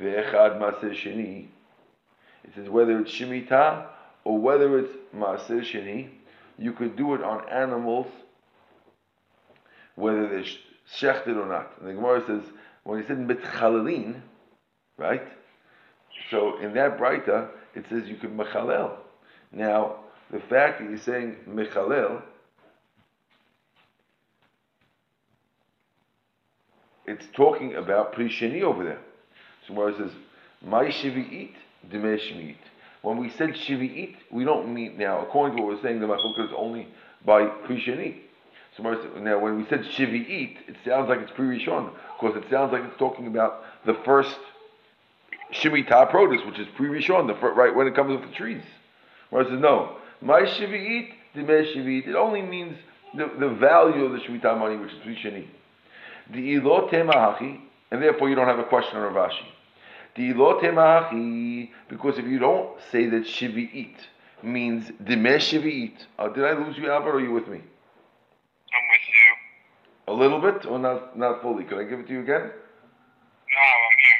ve'Echad 0.00 0.58
Maaser 0.60 0.92
Sheni. 0.92 1.48
It 2.44 2.54
says 2.54 2.68
whether 2.68 2.98
it's 3.00 3.10
Shemitah 3.10 3.86
or 4.24 4.38
whether 4.38 4.78
it's 4.78 4.92
Maaser 5.14 5.60
Sheni, 5.60 6.10
you 6.58 6.72
could 6.72 6.96
do 6.96 7.14
it 7.14 7.22
on 7.22 7.48
animals 7.48 8.06
whether 9.98 10.28
they're 10.28 10.44
shechted 10.96 11.36
or 11.36 11.46
not. 11.46 11.72
And 11.80 11.88
the 11.88 11.94
Gemara 11.94 12.22
says 12.26 12.42
when 12.84 13.00
he 13.00 13.06
said 13.06 13.18
mitchalalin, 13.18 14.20
right? 14.96 15.22
So 16.30 16.58
in 16.58 16.74
that 16.74 16.98
Breita, 16.98 17.48
it 17.74 17.84
says 17.90 18.08
you 18.08 18.16
could 18.16 18.36
mechalel. 18.36 18.96
Now, 19.52 19.96
the 20.30 20.40
fact 20.40 20.80
that 20.80 20.88
you're 20.88 20.98
saying 20.98 21.36
mechalel, 21.48 22.22
it's 27.06 27.24
talking 27.34 27.74
about 27.74 28.14
prisheni 28.14 28.62
over 28.62 28.84
there. 28.84 29.00
So 29.66 29.86
it 29.86 29.96
says, 29.98 30.12
my 30.62 30.84
shivi'it, 30.86 31.52
demeshmi'it. 31.90 32.56
When 33.02 33.18
we 33.18 33.30
said 33.30 33.50
shivi'it, 33.50 34.16
we 34.30 34.44
don't 34.44 34.72
mean, 34.72 34.98
now, 34.98 35.22
according 35.22 35.56
to 35.56 35.62
what 35.62 35.76
we're 35.76 35.82
saying, 35.82 36.00
the 36.00 36.06
machloka 36.06 36.46
is 36.46 36.52
only 36.56 36.88
by 37.24 37.42
prisheni. 37.42 38.27
Now, 38.78 39.38
when 39.40 39.56
we 39.56 39.66
said 39.68 39.80
shivi'it, 39.80 40.56
it 40.68 40.76
sounds 40.84 41.08
like 41.08 41.20
it's 41.20 41.32
pre-rishon, 41.32 41.90
because 42.20 42.36
it 42.36 42.48
sounds 42.50 42.72
like 42.72 42.84
it's 42.84 42.98
talking 42.98 43.26
about 43.26 43.64
the 43.84 43.94
first 44.04 44.38
Shemitah 45.52 46.10
produce, 46.10 46.44
which 46.44 46.58
is 46.58 46.66
pre-Rishon, 46.76 47.26
the 47.26 47.34
right 47.34 47.74
when 47.74 47.86
it 47.86 47.94
comes 47.94 48.10
with 48.10 48.28
the 48.28 48.34
trees. 48.36 48.62
Where 49.30 49.42
it 49.42 49.48
says 49.48 49.60
no, 49.60 49.96
my 50.20 50.42
Shivit, 50.42 51.10
the 51.34 51.40
Shivit, 51.40 52.08
it 52.08 52.14
only 52.14 52.42
means 52.42 52.76
the, 53.14 53.30
the 53.38 53.48
value 53.48 54.04
of 54.04 54.12
the 54.12 54.18
Shemitah 54.18 54.58
money, 54.58 54.76
which 54.76 54.92
is 54.92 54.98
pre-Sheni. 55.02 55.46
The 56.30 56.56
Ilot 56.56 56.90
Temahachi, 56.90 57.60
and 57.90 58.02
therefore 58.02 58.28
you 58.28 58.34
don't 58.34 58.46
have 58.46 58.58
a 58.58 58.64
question 58.64 58.98
on 58.98 59.12
Ravashi. 59.12 59.46
The 60.16 60.34
Ilot 60.34 60.60
Temahachi, 60.60 61.70
because 61.88 62.18
if 62.18 62.26
you 62.26 62.38
don't 62.38 62.78
say 62.90 63.06
that 63.06 63.24
Shivit 63.24 63.94
means 64.42 64.90
Dimeh 65.02 65.36
Shivit, 65.36 65.94
uh, 66.18 66.28
did 66.28 66.44
I 66.44 66.52
lose 66.52 66.76
you, 66.76 66.90
Albert, 66.90 67.10
or 67.10 67.16
are 67.16 67.20
you 67.20 67.32
with 67.32 67.48
me? 67.48 67.62
I'm 70.08 70.18
with 70.18 70.30
you. 70.30 70.36
A 70.36 70.38
little 70.38 70.40
bit, 70.40 70.66
or 70.66 70.78
not, 70.78 71.18
not 71.18 71.42
fully? 71.42 71.64
Could 71.64 71.78
I 71.78 71.84
give 71.84 72.00
it 72.00 72.06
to 72.08 72.12
you 72.12 72.20
again? 72.20 72.40
No, 72.40 73.60
I'm 73.60 73.96
here. 73.98 74.14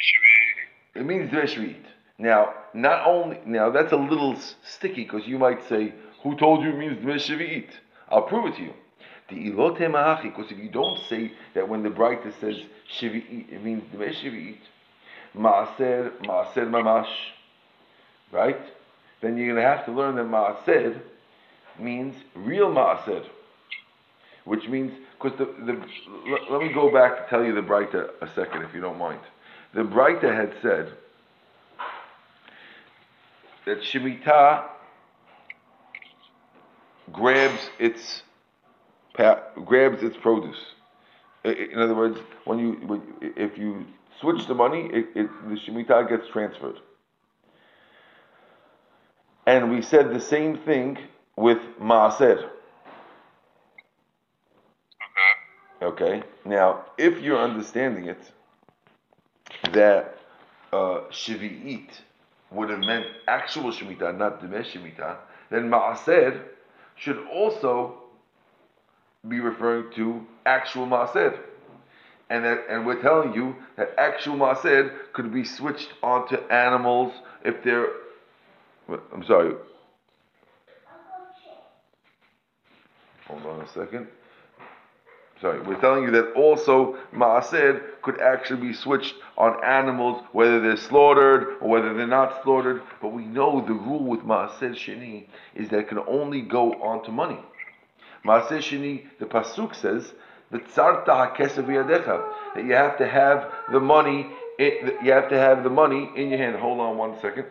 Shivit, 0.00 1.00
it 1.00 1.06
means 1.06 1.30
Dveshvit. 1.30 1.84
Now, 2.18 2.54
not 2.74 3.06
only 3.06 3.40
now 3.46 3.70
that's 3.70 3.92
a 3.92 3.96
little 3.96 4.36
sticky 4.64 5.04
because 5.04 5.26
you 5.26 5.38
might 5.38 5.66
say, 5.68 5.94
"Who 6.22 6.36
told 6.36 6.62
you 6.62 6.70
it 6.70 6.78
means 6.78 6.98
Dveshvit?" 6.98 7.68
I'll 8.08 8.22
prove 8.22 8.46
it 8.46 8.56
to 8.56 8.62
you. 8.62 8.74
The 9.28 9.50
ilote 9.50 9.80
mahachi, 9.80 10.34
because 10.34 10.50
if 10.50 10.58
you 10.58 10.68
don't 10.68 10.98
say 11.08 11.32
that 11.54 11.68
when 11.68 11.82
the 11.82 11.90
Breita 11.90 12.32
says 12.40 12.56
shivit, 12.98 13.52
it 13.52 13.62
means 13.62 13.84
Dveshvit, 13.94 14.58
maaser 15.36 16.10
maaser 16.22 16.68
mamash, 16.68 17.12
right? 18.32 18.60
Then 19.20 19.36
you're 19.36 19.54
going 19.54 19.62
to 19.62 19.68
have 19.68 19.84
to 19.86 19.92
learn 19.92 20.16
that 20.16 20.26
maaser 20.26 21.00
means 21.78 22.14
real 22.34 22.70
maaser, 22.70 23.24
which 24.44 24.68
means 24.68 24.92
because 25.20 25.36
the, 25.38 25.46
the 25.64 25.72
let, 26.30 26.50
let 26.50 26.60
me 26.62 26.72
go 26.72 26.92
back 26.92 27.24
to 27.24 27.30
tell 27.30 27.44
you 27.44 27.54
the 27.54 27.60
Breita 27.60 28.10
a 28.20 28.28
second, 28.34 28.62
if 28.62 28.74
you 28.74 28.80
don't 28.80 28.98
mind. 28.98 29.20
The 29.74 29.82
Breita 29.82 30.34
had 30.34 30.54
said 30.62 30.92
that 33.66 33.80
Shemitah 33.82 34.64
grabs 37.12 37.70
its 37.78 38.22
grabs 39.14 40.02
its 40.02 40.16
produce. 40.18 40.58
In 41.44 41.78
other 41.78 41.94
words, 41.94 42.18
when 42.44 42.58
you 42.58 43.02
if 43.20 43.58
you 43.58 43.84
switch 44.20 44.46
the 44.46 44.54
money, 44.54 44.88
it, 44.92 45.06
it, 45.14 45.30
the 45.48 45.56
Shemitah 45.56 46.08
gets 46.08 46.28
transferred. 46.28 46.78
And 49.46 49.70
we 49.70 49.82
said 49.82 50.12
the 50.12 50.20
same 50.20 50.58
thing 50.58 50.98
with 51.36 51.58
Maaser. 51.80 52.50
Okay. 55.80 56.22
Now, 56.44 56.86
if 56.96 57.22
you're 57.22 57.38
understanding 57.38 58.06
it, 58.06 58.18
that 59.72 60.18
uh, 60.72 61.00
would 62.50 62.70
have 62.70 62.80
meant 62.80 63.06
actual 63.28 63.70
Shemitah, 63.70 64.16
not 64.16 64.42
Demesh 64.42 64.72
Shemitah, 64.72 65.16
then 65.50 65.70
Ma'aser 65.70 66.42
should 66.96 67.18
also 67.32 67.94
be 69.28 69.38
referring 69.40 69.92
to 69.94 70.26
actual 70.46 70.86
Ma'aser. 70.86 71.38
And, 72.30 72.44
that, 72.44 72.64
and 72.68 72.84
we're 72.84 73.00
telling 73.00 73.32
you 73.32 73.56
that 73.76 73.94
actual 73.96 74.36
Ma'aser 74.36 74.92
could 75.12 75.32
be 75.32 75.44
switched 75.44 75.92
onto 76.02 76.36
animals 76.50 77.12
if 77.44 77.62
they're. 77.62 77.88
I'm 79.12 79.24
sorry. 79.24 79.54
Hold 83.28 83.46
on 83.46 83.60
a 83.60 83.68
second 83.68 84.08
sorry, 85.40 85.60
we're 85.60 85.80
telling 85.80 86.04
you 86.04 86.10
that 86.12 86.32
also 86.32 86.98
Maaser 87.14 87.82
could 88.02 88.20
actually 88.20 88.68
be 88.68 88.72
switched 88.74 89.14
on 89.36 89.62
animals, 89.64 90.22
whether 90.32 90.60
they're 90.60 90.76
slaughtered 90.76 91.56
or 91.60 91.68
whether 91.68 91.94
they're 91.94 92.06
not 92.06 92.42
slaughtered. 92.42 92.82
But 93.00 93.12
we 93.12 93.24
know 93.24 93.60
the 93.60 93.74
rule 93.74 94.04
with 94.04 94.20
Maaser 94.20 94.74
Sheni 94.74 95.26
is 95.54 95.68
that 95.70 95.78
it 95.80 95.88
can 95.88 95.98
only 96.06 96.42
go 96.42 96.72
onto 96.74 97.12
money. 97.12 97.38
Maaser 98.24 98.58
Sheni, 98.58 99.06
the 99.18 99.26
Pasuk 99.26 99.74
says, 99.74 100.12
that 100.50 100.62
you 102.64 102.72
have 102.72 102.96
to 102.98 103.06
have 103.06 103.52
the 103.70 103.80
money, 103.80 104.26
you 104.58 105.12
have 105.12 105.28
to 105.28 105.38
have 105.38 105.62
the 105.62 105.70
money 105.70 106.10
in 106.16 106.30
your 106.30 106.38
hand. 106.38 106.56
Hold 106.56 106.80
on 106.80 106.96
one 106.96 107.20
second. 107.20 107.46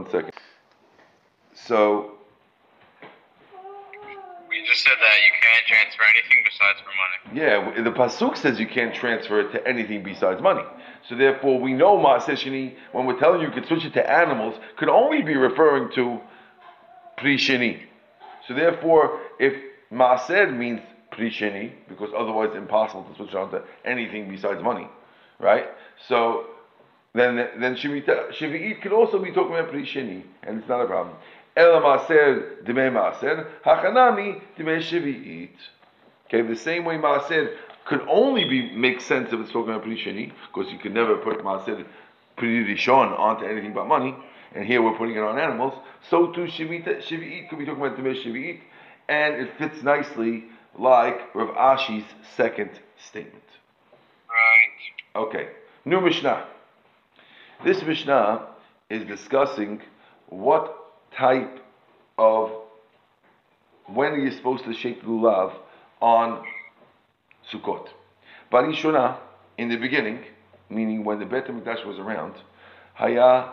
One 0.00 0.10
second. 0.10 0.32
So. 1.52 2.12
We 4.48 4.66
just 4.66 4.82
said 4.82 4.94
that 4.98 5.16
you 5.26 5.32
can't 5.42 5.66
transfer 5.66 6.02
anything 6.16 6.42
besides 6.44 6.80
for 6.80 6.90
money. 6.96 7.38
Yeah, 7.38 7.82
the 7.82 7.90
pasuk 7.90 8.36
says 8.36 8.58
you 8.58 8.66
can't 8.66 8.94
transfer 8.94 9.40
it 9.40 9.52
to 9.52 9.68
anything 9.68 10.02
besides 10.02 10.42
money. 10.42 10.62
So 11.08 11.16
therefore, 11.16 11.60
we 11.60 11.74
know 11.74 11.98
Ma'aseh 11.98 12.74
when 12.92 13.06
we're 13.06 13.18
telling 13.18 13.42
you 13.42 13.48
you 13.48 13.52
can 13.52 13.66
switch 13.66 13.84
it 13.84 13.92
to 13.92 14.10
animals, 14.10 14.58
could 14.78 14.88
only 14.88 15.22
be 15.22 15.36
referring 15.36 15.92
to 15.94 16.18
Pri 17.18 17.36
So 18.48 18.54
therefore, 18.54 19.20
if 19.38 19.52
Ma'aseh 19.92 20.56
means 20.56 20.80
Pri 21.10 21.72
because 21.88 22.08
otherwise 22.16 22.48
it's 22.48 22.56
impossible 22.56 23.04
to 23.04 23.14
switch 23.16 23.30
it 23.30 23.36
on 23.36 23.50
to 23.50 23.62
anything 23.84 24.30
besides 24.30 24.62
money, 24.62 24.88
right? 25.38 25.66
So 26.08 26.46
then 27.14 27.36
then 27.58 27.74
Shivit 27.76 28.82
could 28.82 28.92
also 28.92 29.18
be 29.18 29.32
talking 29.32 29.54
about 29.54 29.70
Pri 29.70 29.84
Sheni, 29.84 30.22
and 30.42 30.58
it's 30.58 30.68
not 30.68 30.80
a 30.82 30.86
problem. 30.86 31.16
Ela 31.56 31.80
Maaser 31.80 32.64
Deme 32.64 32.92
Maaser, 32.92 33.46
Hachanami 33.64 34.40
Deme 34.56 34.80
Shivit. 34.80 35.50
Okay, 36.26 36.42
the 36.42 36.56
same 36.56 36.84
way 36.84 36.96
Maaser 36.96 37.56
could 37.84 38.02
only 38.08 38.44
be 38.44 38.70
make 38.76 39.00
sense 39.00 39.32
if 39.32 39.40
it's 39.40 39.50
talking 39.50 39.70
about 39.74 39.82
Pri 39.82 39.96
Sheni, 39.96 40.32
because 40.46 40.70
you 40.72 40.78
could 40.78 40.94
never 40.94 41.16
put 41.16 41.40
Maaser 41.40 41.84
Pri 42.36 42.64
Rishon 42.64 43.18
onto 43.18 43.44
anything 43.44 43.74
but 43.74 43.86
money, 43.86 44.14
and 44.54 44.64
here 44.64 44.80
we're 44.80 44.96
putting 44.96 45.16
it 45.16 45.22
on 45.22 45.38
animals. 45.38 45.74
So 46.08 46.30
too 46.32 46.44
Shivita, 46.44 47.02
Shivit 47.02 47.48
could 47.48 47.58
be 47.58 47.66
talking 47.66 47.82
about 47.82 47.96
Deme 47.96 48.14
Shivit, 48.14 48.60
and 49.08 49.34
it 49.34 49.50
fits 49.58 49.82
nicely 49.82 50.44
like 50.78 51.34
Rav 51.34 51.48
Ashi's 51.56 52.04
second 52.36 52.70
statement. 53.08 53.42
Right. 54.28 55.24
Okay, 55.24 55.48
new 55.84 56.00
Mishnah. 56.00 56.46
This 57.62 57.82
Mishnah 57.82 58.46
is 58.88 59.04
discussing 59.06 59.82
what 60.30 60.74
type 61.14 61.60
of 62.16 62.52
when 63.84 64.12
are 64.12 64.18
you 64.18 64.30
supposed 64.30 64.64
to 64.64 64.72
shake 64.72 65.02
lulav 65.02 65.52
on 66.00 66.42
Sukkot. 67.52 67.88
Barishona, 68.50 69.18
in 69.58 69.68
the 69.68 69.76
beginning, 69.76 70.24
meaning 70.70 71.04
when 71.04 71.18
the 71.18 71.26
Bet 71.26 71.48
HaMikdash 71.48 71.84
was 71.84 71.98
around, 71.98 72.32
Haya 72.94 73.52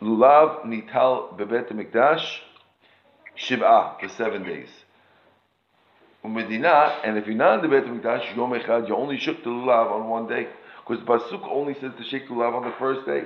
lulav 0.00 0.64
nital 0.64 1.36
bebet 1.36 1.72
HaMikdash 1.72 2.24
shiv'ah, 3.36 3.98
for 3.98 4.08
seven 4.10 4.44
days. 4.44 4.68
Umedina, 6.24 7.00
and 7.02 7.18
if 7.18 7.26
you're 7.26 7.34
not 7.34 7.64
in 7.64 7.68
the 7.68 7.76
Bet 7.76 7.84
HaMikdash, 7.84 8.86
you 8.88 8.94
only 8.94 9.18
shook 9.18 9.42
the 9.42 9.50
lulav 9.50 9.90
on 9.90 10.08
one 10.08 10.28
day. 10.28 10.46
Because 10.86 11.02
Pasuk 11.04 11.48
only 11.48 11.74
says 11.74 11.92
to 11.98 12.04
shake 12.04 12.28
lulav 12.28 12.54
on 12.54 12.64
the 12.64 12.74
first 12.78 13.06
day. 13.06 13.24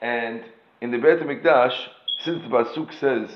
And 0.00 0.42
in 0.80 0.90
the 0.90 0.98
Bet 0.98 1.18
HaMikdash, 1.18 1.76
since 2.24 2.42
the 2.42 2.48
Pasuk 2.48 2.98
says 2.98 3.30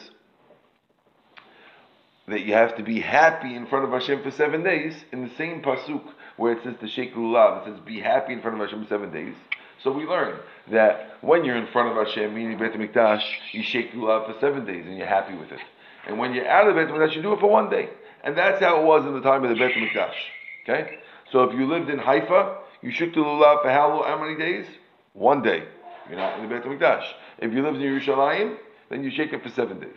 that 2.27 2.41
you 2.41 2.55
have 2.55 2.77
to 2.77 2.83
be 2.83 3.01
happy 3.01 3.55
in 3.55 3.67
front 3.67 3.85
of 3.85 3.91
Hashem 3.91 4.23
for 4.23 4.31
seven 4.31 4.63
days, 4.63 4.95
in 5.13 5.29
the 5.29 5.35
same 5.37 5.63
Pasuk 5.63 6.03
where 6.37 6.53
it 6.53 6.65
says 6.65 6.75
to 6.81 6.89
shake 6.89 7.15
lulav, 7.15 7.67
it 7.67 7.71
says 7.71 7.81
be 7.85 8.01
happy 8.01 8.33
in 8.33 8.41
front 8.41 8.61
of 8.61 8.67
Hashem 8.67 8.85
for 8.85 8.89
seven 8.89 9.13
days. 9.13 9.35
So 9.83 9.93
we 9.93 10.05
learn 10.05 10.39
that 10.71 11.19
when 11.21 11.45
you're 11.45 11.57
in 11.57 11.71
front 11.71 11.97
of 11.97 12.07
Hashem, 12.07 12.35
meaning 12.35 12.57
Bet 12.57 12.73
HaMikdash, 12.73 13.23
you 13.53 13.63
shake 13.63 13.93
lulav 13.93 14.27
for 14.27 14.41
seven 14.41 14.65
days 14.65 14.87
and 14.87 14.97
you're 14.97 15.07
happy 15.07 15.37
with 15.37 15.53
it. 15.53 15.61
And 16.07 16.19
when 16.19 16.35
you're 16.35 16.49
out 16.49 16.69
of 16.69 16.77
Bet 16.77 16.89
HaMikdash, 16.89 17.15
you 17.15 17.23
do 17.23 17.35
it 17.35 17.41
for 17.41 17.51
one 17.51 17.69
day. 17.69 17.91
And 18.23 18.37
that's 18.39 18.61
how 18.61 18.81
it 18.81 18.87
was 18.87 19.05
in 19.05 19.13
the 19.13 19.21
time 19.21 19.45
of 19.45 19.51
the 19.51 19.57
Bet 19.57 19.73
HaMikdash. 19.73 20.15
Okay? 20.63 20.99
So 21.31 21.43
if 21.43 21.55
you 21.55 21.67
lived 21.67 21.91
in 21.91 21.99
Haifa, 21.99 22.59
you 22.85 22.91
shook 22.91 23.14
the 23.14 23.21
lulav 23.21 23.62
for 23.62 23.71
how, 23.71 24.05
how 24.07 24.21
many 24.21 24.37
days? 24.37 24.67
One 25.14 25.41
day. 25.41 25.64
You're 26.07 26.19
not 26.19 26.38
in 26.38 26.47
the 26.47 26.55
Bet 26.55 26.64
HaMikdash. 26.64 27.07
If 27.38 27.55
you 27.55 27.62
live 27.62 27.76
in 27.76 27.81
Yerushalayim, 27.81 28.59
then 28.91 29.03
you 29.03 29.11
shake 29.11 29.33
it 29.33 29.43
for 29.43 29.49
seven 29.49 29.81
days. 29.81 29.97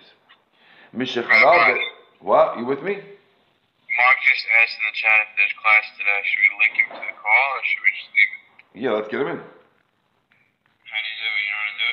Mishacharav, 0.96 1.77
what? 2.22 2.58
You 2.58 2.65
with 2.65 2.82
me? 2.82 2.94
Mark 2.94 4.17
just 4.24 4.46
asked 4.63 4.77
in 4.79 4.86
the 4.88 4.96
chat 4.96 5.20
if 5.20 5.36
there's 5.36 5.51
class 5.62 5.84
today. 5.98 6.22
Should 6.32 6.39
we 6.39 6.50
link 6.63 6.79
him 6.79 6.88
to 6.96 7.01
the 7.12 7.15
call 7.20 7.48
or 7.51 7.62
should 7.67 7.84
we 7.84 7.91
just 7.91 8.08
leave 8.15 8.32
it? 8.32 8.84
Yeah, 8.84 8.91
let's 8.91 9.10
get 9.10 9.20
him 9.20 9.27
in. 9.27 9.41
How 10.88 11.00
do 11.03 11.08
you 11.12 11.17
do 11.20 11.27
it? 11.36 11.44
You 11.44 11.51
know 11.51 11.60
how 11.60 11.75
to 11.75 11.84
do 11.84 11.89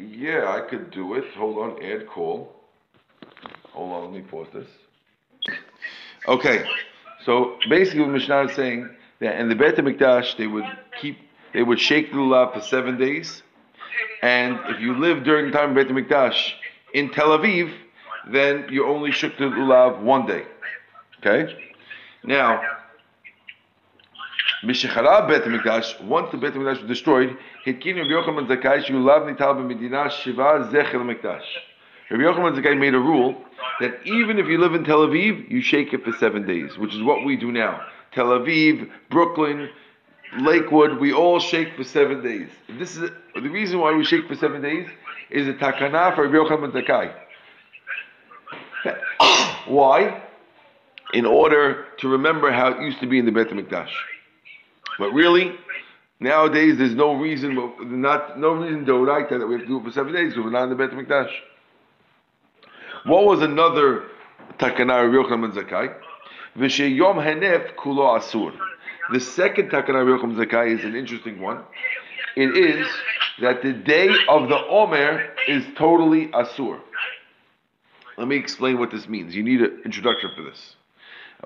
it? 0.00 0.24
Yeah, 0.24 0.56
I 0.56 0.60
could 0.70 0.90
do 0.90 1.14
it. 1.20 1.24
Hold 1.36 1.58
on, 1.58 1.84
add 1.84 2.08
call. 2.08 2.56
Hold 3.72 3.92
on, 3.92 4.04
let 4.04 4.12
me 4.12 4.22
pause 4.22 4.48
this. 4.54 4.68
Okay, 6.26 6.64
so 7.26 7.58
basically, 7.68 8.00
what 8.00 8.10
Mishnah 8.10 8.44
is 8.44 8.56
saying 8.56 8.88
in 9.20 9.48
the 9.48 9.54
Bet 9.54 9.76
HaMikdash 9.76 10.36
they 10.36 10.46
would 10.46 10.64
keep, 11.00 11.18
they 11.52 11.62
would 11.62 11.80
shake 11.80 12.10
the 12.10 12.16
lulav 12.16 12.54
for 12.54 12.60
seven 12.60 12.98
days, 12.98 13.42
and 14.22 14.58
if 14.66 14.80
you 14.80 14.94
live 14.98 15.24
during 15.24 15.46
the 15.46 15.52
time 15.52 15.70
of 15.70 15.76
Bet 15.76 15.88
HaMikdash 15.88 16.52
in 16.94 17.10
Tel 17.10 17.36
Aviv, 17.38 17.72
then 18.30 18.66
you 18.70 18.86
only 18.86 19.10
shook 19.10 19.36
the 19.38 19.44
lulav 19.44 20.00
one 20.02 20.26
day. 20.26 20.44
Okay, 21.18 21.56
now. 22.24 22.62
Mishachara 24.64 25.28
Bet 25.28 25.44
HaMikdash, 25.44 26.04
once 26.04 26.32
the 26.32 26.36
Bet 26.36 26.52
HaMikdash 26.52 26.80
was 26.80 26.88
destroyed, 26.88 27.36
Hitkin 27.64 27.94
Rabbi 27.94 28.08
Yochanan 28.08 28.48
Zakai 28.48 28.82
Shulav 28.84 29.32
Nital 29.32 29.54
B'Medina 29.54 30.10
Shiva 30.10 30.68
Zechel 30.72 30.94
HaMikdash. 30.94 31.44
Rabbi 32.10 32.22
Yochanan 32.24 32.60
Zakai 32.60 32.76
made 32.76 32.94
a 32.94 32.98
rule 32.98 33.36
that 33.80 34.04
even 34.04 34.38
if 34.38 34.46
you 34.46 34.58
live 34.58 34.74
in 34.74 34.82
Tel 34.82 35.06
Aviv, 35.06 35.48
you 35.48 35.60
shake 35.60 35.94
it 35.94 36.04
for 36.04 36.12
seven 36.14 36.44
days, 36.44 36.76
which 36.76 36.92
is 36.92 37.02
what 37.04 37.24
we 37.24 37.36
do 37.36 37.52
now. 37.52 37.80
Tel 38.12 38.26
Aviv, 38.26 38.90
Brooklyn, 39.10 39.68
Lakewood, 40.40 40.98
we 40.98 41.12
all 41.12 41.40
shake 41.40 41.74
for 41.76 41.84
seven 41.84 42.22
days. 42.22 42.48
This 42.68 42.96
is 42.96 43.10
the 43.34 43.48
reason 43.48 43.78
why 43.78 43.92
we 43.94 44.04
shake 44.04 44.26
for 44.28 44.34
seven 44.34 44.62
days 44.62 44.88
is 45.30 45.48
a 45.48 45.54
takana 45.54 46.14
for 46.14 46.28
Rabbi 46.28 46.36
Yochanan 46.36 46.72
Zakai. 46.72 47.14
why? 49.68 50.22
In 51.14 51.24
order 51.24 51.86
to 51.98 52.08
remember 52.08 52.52
how 52.52 52.68
it 52.72 52.82
used 52.82 53.00
to 53.00 53.06
be 53.06 53.18
in 53.18 53.24
the 53.24 53.32
Bet 53.32 53.48
HaMikdash. 53.48 53.90
But 54.98 55.12
really, 55.12 55.54
nowadays 56.20 56.76
there's 56.76 56.94
no 56.94 57.14
reason, 57.14 57.54
not 58.00 58.38
no 58.38 58.52
reason 58.52 58.84
to 58.86 58.94
write 58.94 59.30
that 59.30 59.46
we 59.46 59.54
have 59.54 59.62
to 59.62 59.66
do 59.66 59.78
it 59.78 59.84
for 59.84 59.90
seven 59.92 60.12
days 60.12 60.34
because 60.34 60.44
we're 60.44 60.50
not 60.50 60.64
in 60.64 60.70
the 60.70 60.76
Bet 60.76 60.90
HaMikdash. 60.90 61.30
What 63.06 63.24
was 63.24 63.40
another 63.40 64.04
takana 64.58 65.06
of 65.06 65.12
Yochanan 65.12 65.52
Zakai? 65.52 65.94
V'sheyom 66.56 67.16
hanef 67.22 67.74
kulo 67.76 68.18
asur. 68.18 68.52
The 69.12 69.20
second 69.20 69.70
takana 69.70 70.04
Yochanan 70.04 70.36
Zakai 70.36 70.78
is 70.78 70.84
an 70.84 70.94
interesting 70.94 71.40
one. 71.40 71.62
It 72.36 72.56
is 72.56 72.86
that 73.40 73.62
the 73.62 73.72
day 73.72 74.08
of 74.28 74.48
the 74.48 74.58
Omer 74.68 75.30
is 75.46 75.64
totally 75.76 76.28
asur. 76.28 76.80
Let 78.16 78.28
me 78.28 78.36
explain 78.36 78.78
what 78.78 78.90
this 78.90 79.08
means. 79.08 79.34
You 79.34 79.42
need 79.42 79.60
an 79.60 79.82
introduction 79.84 80.30
for 80.36 80.42
this. 80.42 80.76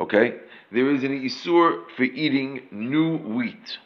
Okay? 0.01 0.37
There 0.71 0.91
is 0.91 1.05
an 1.05 1.23
isur 1.23 1.85
for 1.97 2.05
eating 2.05 2.62
new 2.71 3.19
wheat. 3.19 3.79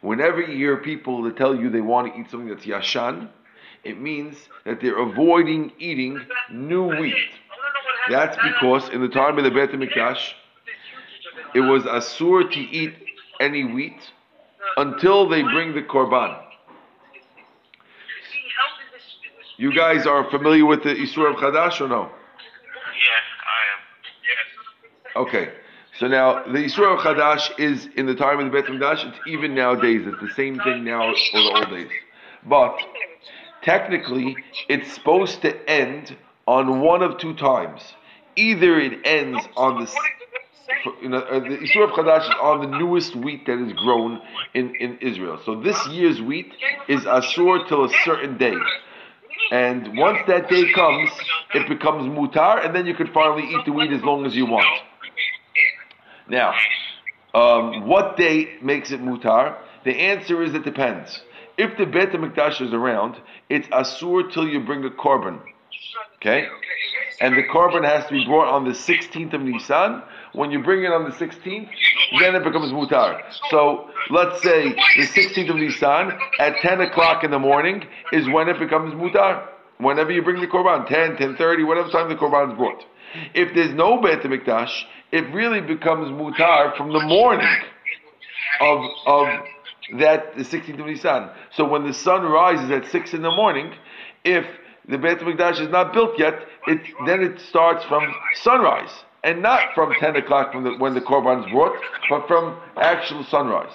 Whenever 0.00 0.40
you 0.40 0.56
hear 0.56 0.76
people 0.76 1.22
that 1.24 1.36
tell 1.36 1.54
you 1.54 1.68
they 1.68 1.80
want 1.80 2.14
to 2.14 2.20
eat 2.20 2.30
something 2.30 2.48
that's 2.48 2.64
yashan, 2.64 3.28
it 3.82 4.00
means 4.00 4.36
that 4.64 4.80
they're 4.80 4.98
avoiding 4.98 5.72
eating 5.78 6.24
new 6.50 6.84
wheat. 6.96 7.30
That's 8.08 8.36
because 8.36 8.88
in 8.90 9.00
the 9.00 9.08
time 9.08 9.36
of 9.38 9.44
the 9.44 9.50
Bet 9.50 9.70
HaMikdash, 9.70 10.32
it 11.54 11.60
was 11.60 11.84
asur 11.84 12.50
to 12.50 12.60
eat 12.60 12.94
any 13.40 13.64
wheat 13.64 14.10
until 14.76 15.28
they 15.28 15.42
bring 15.42 15.74
the 15.74 15.82
korban. 15.82 16.38
You 19.58 19.74
guys 19.74 20.06
are 20.06 20.30
familiar 20.30 20.64
with 20.64 20.84
the 20.84 20.94
Isur 20.94 21.30
of 21.30 21.36
Chadash 21.36 21.80
or 21.80 21.88
no? 21.88 22.02
Yeah, 22.02 22.06
I 22.06 23.60
am. 23.74 23.80
Yes. 24.22 25.16
Okay. 25.16 25.52
So 25.98 26.06
now 26.06 26.44
the 26.44 26.58
Isur 26.58 26.94
of 26.94 27.00
Chadash 27.00 27.58
is 27.58 27.88
in 27.96 28.06
the 28.06 28.14
time 28.14 28.38
of 28.38 28.44
the 28.44 28.52
Bet 28.52 28.70
HaMikdash. 28.70 29.08
It's 29.08 29.18
even 29.26 29.56
nowadays. 29.56 30.02
It's 30.06 30.20
the 30.20 30.32
same 30.36 30.60
thing 30.60 30.84
now 30.84 31.10
as 31.10 31.16
the 31.32 31.38
old 31.40 31.70
days. 31.70 31.90
But 32.46 32.78
technically, 33.62 34.36
it's 34.68 34.92
supposed 34.92 35.42
to 35.42 35.68
end 35.68 36.16
on 36.46 36.80
one 36.80 37.02
of 37.02 37.18
two 37.18 37.34
times. 37.34 37.82
Either 38.36 38.78
it 38.78 39.00
ends 39.04 39.44
on 39.56 39.80
the 39.80 39.86
you 41.02 41.08
know, 41.08 41.18
uh, 41.18 41.40
the 41.40 41.56
Isur 41.58 41.84
of 41.84 41.90
Chadash 41.90 42.28
is 42.28 42.34
on 42.40 42.70
the 42.70 42.78
newest 42.78 43.16
wheat 43.16 43.46
that 43.46 43.58
is 43.58 43.72
grown 43.74 44.20
in, 44.54 44.74
in 44.76 44.98
Israel. 44.98 45.40
So 45.44 45.60
this 45.60 45.86
year's 45.88 46.20
wheat 46.20 46.52
is 46.88 47.02
Asur 47.02 47.66
till 47.68 47.84
a 47.84 47.90
certain 48.04 48.38
day. 48.38 48.54
And 49.50 49.96
once 49.96 50.18
that 50.26 50.48
day 50.48 50.70
comes, 50.72 51.10
it 51.54 51.68
becomes 51.68 52.04
mutar, 52.04 52.64
and 52.64 52.74
then 52.74 52.86
you 52.86 52.94
can 52.94 53.12
finally 53.12 53.44
eat 53.44 53.64
the 53.64 53.72
wheat 53.72 53.92
as 53.92 54.02
long 54.02 54.26
as 54.26 54.34
you 54.34 54.46
want. 54.46 54.66
Now, 56.28 56.54
um, 57.34 57.86
what 57.86 58.16
day 58.16 58.58
makes 58.60 58.90
it 58.90 59.00
mutar? 59.00 59.56
The 59.84 59.94
answer 59.94 60.42
is 60.42 60.54
it 60.54 60.64
depends. 60.64 61.22
If 61.56 61.76
the 61.78 61.86
Bet 61.86 62.10
HaMikdash 62.10 62.60
is 62.60 62.72
around, 62.72 63.16
it's 63.48 63.66
asur 63.68 64.30
till 64.32 64.46
you 64.46 64.60
bring 64.60 64.84
a 64.84 64.90
korban. 64.90 65.40
Okay? 66.16 66.46
And 67.20 67.36
the 67.36 67.42
korban 67.44 67.84
has 67.84 68.06
to 68.06 68.12
be 68.12 68.24
brought 68.24 68.48
on 68.48 68.64
the 68.64 68.72
16th 68.72 69.32
of 69.34 69.40
Nisan. 69.40 70.02
When 70.32 70.50
you 70.50 70.62
bring 70.62 70.84
it 70.84 70.92
on 70.92 71.04
the 71.04 71.10
16th, 71.10 71.68
then 72.20 72.34
it 72.34 72.44
becomes 72.44 72.72
mutar. 72.72 73.20
So 73.50 73.90
let's 74.10 74.42
say 74.42 74.74
the 74.96 75.06
16th 75.06 75.50
of 75.50 75.56
Nisan 75.56 76.18
at 76.38 76.56
10 76.60 76.80
o'clock 76.82 77.24
in 77.24 77.30
the 77.30 77.38
morning 77.38 77.84
is 78.12 78.28
when 78.28 78.48
it 78.48 78.58
becomes 78.58 78.94
mutar. 78.94 79.46
Whenever 79.78 80.10
you 80.10 80.22
bring 80.22 80.40
the 80.40 80.46
korban, 80.46 80.86
10, 80.88 81.16
10.30, 81.16 81.66
whatever 81.66 81.88
time 81.90 82.08
the 82.08 82.16
korban 82.16 82.50
is 82.50 82.56
brought. 82.56 82.84
If 83.34 83.54
there's 83.54 83.72
no 83.72 84.00
Bet 84.02 84.22
HaMikdash, 84.22 84.82
it 85.12 85.32
really 85.32 85.60
becomes 85.60 86.08
mutar 86.10 86.76
from 86.76 86.92
the 86.92 87.00
morning 87.00 87.48
of, 88.60 88.84
of 89.06 89.28
that 89.98 90.36
the 90.36 90.42
16th 90.42 90.80
of 90.80 90.86
Nisan. 90.86 91.30
So 91.54 91.66
when 91.66 91.86
the 91.86 91.94
sun 91.94 92.22
rises 92.22 92.70
at 92.70 92.90
6 92.90 93.14
in 93.14 93.22
the 93.22 93.30
morning, 93.30 93.72
if 94.24 94.44
the 94.88 94.98
Beit 94.98 95.18
HaMikdash 95.20 95.60
is 95.60 95.68
not 95.68 95.92
built 95.92 96.18
yet, 96.18 96.34
it, 96.66 96.80
then 97.06 97.22
it 97.22 97.40
starts 97.40 97.84
from 97.84 98.12
sunrise. 98.34 98.90
And 99.24 99.42
not 99.42 99.74
from 99.74 99.92
10 99.98 100.16
o'clock 100.16 100.52
from 100.52 100.64
the, 100.64 100.76
when 100.78 100.94
the 100.94 101.00
Korban 101.00 101.44
is 101.44 101.50
brought, 101.50 101.76
but 102.08 102.26
from 102.28 102.58
actual 102.76 103.24
sunrise. 103.24 103.72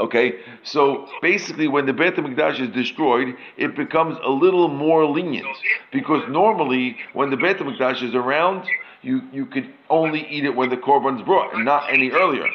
Okay, 0.00 0.38
so 0.62 1.08
basically, 1.20 1.66
when 1.66 1.84
the 1.84 1.92
Beit 1.92 2.14
Hamikdash 2.14 2.60
is 2.60 2.72
destroyed, 2.72 3.34
it 3.56 3.74
becomes 3.74 4.16
a 4.22 4.30
little 4.30 4.68
more 4.68 5.04
lenient 5.04 5.48
because 5.92 6.22
normally, 6.28 6.96
when 7.14 7.30
the 7.30 7.36
Beit 7.36 7.58
Hamikdash 7.58 8.02
is 8.04 8.14
around, 8.14 8.64
you 9.02 9.22
you 9.32 9.44
could 9.46 9.68
only 9.90 10.24
eat 10.28 10.44
it 10.44 10.54
when 10.54 10.70
the 10.70 10.76
korban's 10.76 11.22
brought, 11.22 11.52
and 11.52 11.64
not 11.64 11.92
any 11.92 12.10
earlier. 12.10 12.46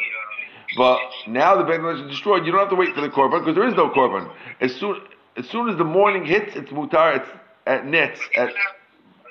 But 0.77 0.99
now 1.27 1.57
the 1.57 1.65
Beit 1.65 1.81
Hamikdash 1.81 2.05
is 2.05 2.11
destroyed, 2.11 2.45
you 2.45 2.53
don't 2.53 2.61
have 2.61 2.69
to 2.69 2.75
wait 2.75 2.95
for 2.95 3.01
the 3.01 3.09
korban 3.09 3.41
because 3.41 3.55
there 3.55 3.67
is 3.67 3.75
no 3.75 3.89
korban. 3.89 4.31
As 4.61 4.73
soon 4.75 5.01
as 5.35 5.49
soon 5.49 5.67
as 5.69 5.77
the 5.77 5.83
morning 5.83 6.23
hits, 6.23 6.55
it's 6.55 6.71
mutar. 6.71 7.17
It's 7.17 7.29
at 7.65 7.85
nets 7.85 8.21
at 8.37 8.53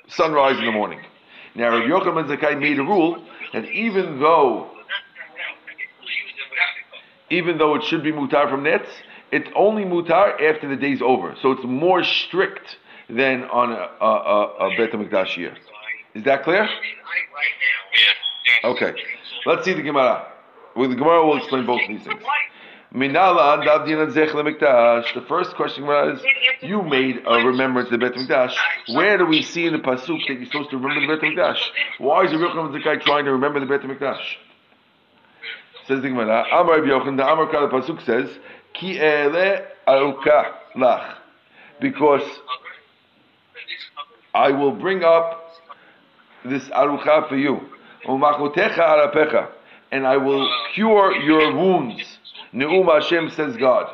sunrise 0.08 0.58
in 0.58 0.66
the 0.66 0.72
morning. 0.72 1.00
Now, 1.54 1.70
Rabbi 1.70 1.86
Yochanan 1.86 2.28
Zakai 2.28 2.58
made 2.58 2.78
a 2.78 2.82
rule 2.82 3.22
that 3.52 3.64
even 3.66 4.20
though 4.20 4.70
even 7.30 7.56
though 7.56 7.74
it 7.74 7.82
should 7.84 8.02
be 8.02 8.12
mutar 8.12 8.48
from 8.50 8.62
nets, 8.62 8.88
it's 9.30 9.48
only 9.56 9.84
mutar 9.84 10.34
after 10.40 10.68
the 10.68 10.76
day's 10.76 11.00
over. 11.00 11.34
So 11.40 11.52
it's 11.52 11.64
more 11.64 12.04
strict 12.04 12.76
than 13.08 13.44
on 13.44 13.72
a, 13.72 13.88
a, 14.00 14.06
a, 14.06 14.68
a 14.68 14.76
Bet 14.76 14.92
HaMikdash 14.92 15.36
year. 15.38 15.56
Is 16.14 16.24
that 16.24 16.42
clear? 16.44 16.68
Okay. 18.64 18.94
Let's 19.46 19.64
see 19.64 19.72
the 19.72 19.82
Gemara. 19.82 20.28
Well, 20.76 20.88
the 20.88 20.94
Gemara 20.94 21.26
will 21.26 21.38
explain 21.38 21.66
both 21.66 21.80
of 21.82 21.88
these 21.88 22.02
things. 22.02 22.22
Minala 22.94 23.64
davdin 23.64 24.10
zech 24.10 24.30
lemikdash. 24.30 25.14
The 25.14 25.22
first 25.22 25.54
question 25.54 25.86
was, 25.86 26.22
you 26.60 26.82
made 26.82 27.22
a 27.26 27.46
remembrance 27.46 27.90
of 27.90 27.98
the 27.98 27.98
Bet 27.98 28.12
Mikdash. 28.12 28.54
Where 28.94 29.16
do 29.16 29.24
we 29.24 29.42
see 29.42 29.64
in 29.64 29.72
the 29.72 29.78
pasuk 29.78 30.26
that 30.28 30.34
you're 30.34 30.44
supposed 30.44 30.70
to 30.70 30.76
remember 30.76 31.00
the 31.00 31.20
Bet 31.20 31.30
Mikdash? 31.30 31.58
Why 31.98 32.24
is 32.24 32.32
the 32.32 32.36
Yochanan 32.36 32.78
Zakai 32.78 33.00
trying 33.00 33.24
to 33.24 33.32
remember 33.32 33.60
the 33.60 33.66
Bet 33.66 33.80
Mikdash? 33.80 34.22
Says 35.88 36.02
the 36.02 36.08
Gemara, 36.08 36.44
Amar 36.52 36.80
Yochanan, 36.80 37.16
the 37.16 37.26
Amar 37.26 37.50
Kala 37.50 37.70
pasuk 37.70 38.04
says, 38.04 38.28
Ki 38.74 38.98
ele 39.00 39.64
aruka 39.88 40.52
lach, 40.76 41.14
because 41.80 42.22
I 44.34 44.50
will 44.50 44.72
bring 44.72 45.02
up 45.02 45.50
this 46.44 46.64
arucha 46.64 47.26
for 47.28 47.36
you, 47.36 47.60
umachotecha 48.06 48.78
arapecha, 48.78 49.48
and 49.90 50.06
I 50.06 50.18
will 50.18 50.46
cure 50.74 51.16
your 51.16 51.56
wounds. 51.56 52.11
Neum 52.54 52.86
Hashem 52.86 53.30
says 53.30 53.56
God. 53.56 53.86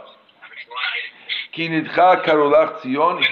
Ki 1.53 1.69
nidcha 1.69 2.25
karolach 2.25 2.81
Tzion. 2.81 3.23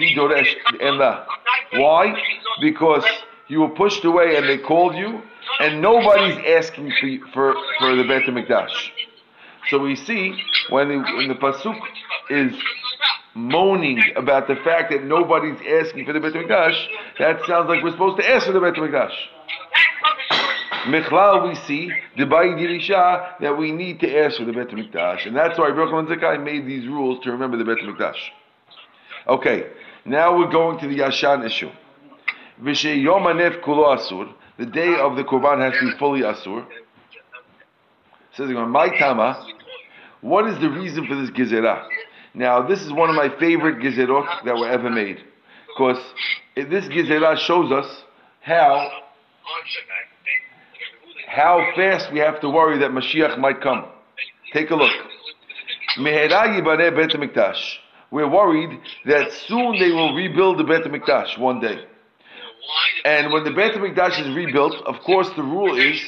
Why? 1.72 2.14
Because 2.60 3.04
you 3.48 3.60
were 3.60 3.70
pushed 3.70 4.04
away 4.04 4.36
and 4.36 4.48
they 4.48 4.58
called 4.58 4.94
you, 4.96 5.22
and 5.60 5.80
nobody's 5.82 6.38
asking 6.46 6.92
for 7.00 7.28
for, 7.32 7.54
for 7.78 7.96
the 7.96 8.04
Beit 8.04 8.22
HaMikdash. 8.22 8.90
So 9.68 9.78
we 9.78 9.96
see 9.96 10.40
when 10.70 10.88
the, 10.88 10.98
when 10.98 11.28
the 11.28 11.34
pasuk 11.34 11.78
is 12.30 12.52
moaning 13.34 14.00
about 14.16 14.48
the 14.48 14.56
fact 14.56 14.92
that 14.92 15.04
nobody's 15.04 15.58
asking 15.82 16.06
for 16.06 16.12
the 16.12 16.20
Beit 16.20 16.34
HaMikdash, 16.34 16.86
that 17.18 17.40
sounds 17.46 17.68
like 17.68 17.82
we're 17.82 17.90
supposed 17.90 18.18
to 18.18 18.28
ask 18.28 18.46
for 18.46 18.52
the 18.52 18.60
Beit 18.60 18.74
HaMikdash. 18.74 19.14
Mechlal, 20.86 21.48
we 21.48 21.54
see 21.54 21.90
the 22.16 22.24
Dirisha 22.24 23.38
that 23.40 23.56
we 23.56 23.72
need 23.72 24.00
to 24.00 24.18
ask 24.18 24.38
for 24.38 24.44
the 24.44 24.52
Bet 24.52 24.68
Mikdash, 24.68 25.26
and 25.26 25.36
that's 25.36 25.58
why 25.58 25.70
Yochanan 25.70 26.06
Zakai 26.06 26.42
made 26.42 26.66
these 26.66 26.86
rules 26.86 27.22
to 27.24 27.32
remember 27.32 27.56
the 27.56 27.64
Bet 27.64 27.78
Mikdash. 27.78 28.18
Okay, 29.28 29.66
now 30.04 30.36
we're 30.36 30.50
going 30.50 30.78
to 30.78 30.88
the 30.88 30.98
Yashan 30.98 31.44
issue. 31.44 31.70
V'she 32.62 33.02
Yom 33.02 33.22
Hanef 33.24 33.62
Kulo 33.62 33.96
Asur, 33.96 34.32
the 34.58 34.66
day 34.66 34.96
of 34.98 35.16
the 35.16 35.24
Korban 35.24 35.60
has 35.60 35.78
to 35.80 35.90
be 35.90 35.98
fully 35.98 36.20
Asur. 36.22 36.66
Says 38.34 38.50
again, 38.50 38.68
my 38.68 38.88
Tama, 38.98 39.46
what 40.20 40.46
is 40.46 40.58
the 40.60 40.70
reason 40.70 41.06
for 41.06 41.14
this 41.14 41.30
Gezerah? 41.30 41.86
Now, 42.34 42.66
this 42.66 42.82
is 42.82 42.92
one 42.92 43.08
of 43.08 43.16
my 43.16 43.28
favorite 43.38 43.78
Gezerot 43.78 44.44
that 44.44 44.56
were 44.56 44.68
ever 44.68 44.90
made, 44.90 45.22
because 45.68 45.98
this 46.54 46.84
Gezerah 46.86 47.36
shows 47.38 47.72
us 47.72 48.04
how 48.40 48.90
how 51.36 51.70
fast 51.76 52.10
we 52.12 52.18
have 52.18 52.40
to 52.40 52.48
worry 52.48 52.78
that 52.78 52.92
Mashiach 52.92 53.38
might 53.38 53.60
come. 53.60 53.84
Take 54.54 54.70
a 54.70 54.74
look. 54.74 54.90
We're 58.10 58.30
worried 58.30 58.80
that 59.04 59.32
soon 59.46 59.78
they 59.78 59.90
will 59.90 60.14
rebuild 60.14 60.58
the 60.58 60.64
Bet 60.64 60.84
HaMikdash 60.84 61.38
one 61.38 61.60
day. 61.60 61.84
And 63.04 63.32
when 63.32 63.44
the 63.44 63.50
Bet 63.50 63.72
HaMikdash 63.74 64.18
is 64.26 64.34
rebuilt, 64.34 64.76
of 64.86 64.98
course 65.00 65.28
the 65.36 65.42
rule 65.42 65.76
is 65.78 66.00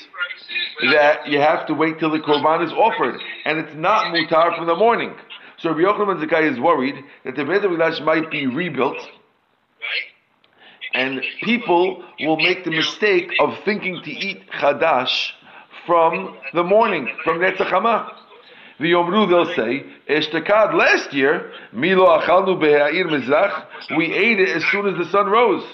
that 0.93 1.29
you 1.29 1.39
have 1.41 1.67
to 1.67 1.75
wait 1.75 1.99
till 1.99 2.11
the 2.11 2.21
Korban 2.21 2.65
is 2.65 2.73
offered. 2.73 3.21
And 3.45 3.59
it's 3.59 3.75
not 3.75 4.15
mutar 4.15 4.57
from 4.57 4.67
the 4.67 4.77
morning. 4.77 5.15
So 5.59 5.75
Rabbi 5.75 5.83
Yochanan 5.83 6.25
Zakai 6.25 6.51
is 6.51 6.59
worried 6.59 7.05
that 7.27 7.37
the 7.37 7.45
Bet 7.45 7.61
HaMikdash 7.61 8.03
might 8.03 8.31
be 8.31 8.47
rebuilt 8.47 8.97
and 10.99 11.23
people 11.43 12.03
will 12.19 12.37
make 12.39 12.65
the 12.65 12.73
mistake 12.73 13.31
of 13.39 13.57
thinking 13.65 14.03
to 14.03 14.11
eat 14.11 14.51
chadash 14.51 15.31
from 15.87 16.37
the 16.55 16.65
morning, 16.65 17.09
from 17.23 17.39
Netzach 17.39 17.71
Hama. 17.71 18.13
The 18.81 18.93
Yomru, 18.93 19.29
they'll 19.29 19.55
say, 19.55 19.85
Eshtakad, 20.09 20.75
last 20.75 21.13
year, 21.13 21.53
Milo 21.73 22.07
achalnu 22.19 22.59
be'ha'ir 22.61 23.07
mizrach, 23.07 23.97
we 23.97 24.13
ate 24.13 24.41
it 24.41 24.49
as 24.49 24.65
soon 24.73 24.89
as 24.89 24.99
the 24.99 25.11
sun 25.13 25.27
rose. 25.27 25.65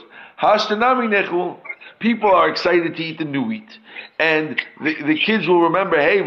Hashtanami 0.42 1.08
nechul, 1.08 1.58
people 2.00 2.30
are 2.30 2.50
excited 2.50 2.94
to 2.94 3.02
eat 3.02 3.16
the 3.18 3.24
new 3.24 3.44
wheat. 3.44 3.78
And 4.18 4.60
the, 4.82 5.02
the 5.04 5.18
kids 5.18 5.48
will 5.48 5.62
remember, 5.62 5.98
hey, 5.98 6.20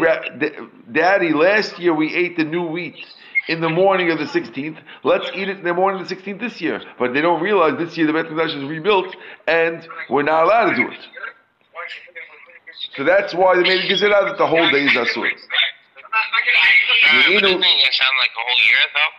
daddy, 0.90 1.32
last 1.32 1.78
year 1.78 1.94
we 1.94 2.14
ate 2.16 2.36
the 2.36 2.44
new 2.44 2.64
wheat 2.64 2.96
in 3.48 3.60
the 3.60 3.68
morning 3.68 4.10
of 4.10 4.18
the 4.18 4.26
16th. 4.26 4.78
Let's 5.02 5.30
eat 5.34 5.48
it 5.48 5.58
in 5.58 5.64
the 5.64 5.74
morning 5.74 6.00
of 6.02 6.08
the 6.08 6.14
16th 6.14 6.38
this 6.38 6.60
year. 6.60 6.80
But 6.98 7.14
they 7.14 7.20
don't 7.20 7.42
realize 7.42 7.78
this 7.78 7.96
year 7.96 8.06
the 8.06 8.12
Bet 8.12 8.26
Mikdash 8.26 8.56
is 8.56 8.64
rebuilt 8.68 9.16
and 9.46 9.88
we're 10.08 10.22
not 10.22 10.44
allowed 10.44 10.70
to 10.70 10.76
do 10.76 10.88
it. 10.88 11.00
So 12.96 13.04
that's 13.04 13.34
why 13.34 13.56
they 13.56 13.62
made 13.62 13.84
a 13.84 13.88
gezerah 13.88 14.28
that 14.28 14.38
the 14.38 14.46
whole 14.46 14.70
day 14.70 14.84
is 14.84 14.92
asur. 14.92 15.28
Yashan 17.64 18.12
like 18.20 18.34
a 18.36 18.44
whole 18.46 18.60
year 18.68 18.84
though? 18.94 19.12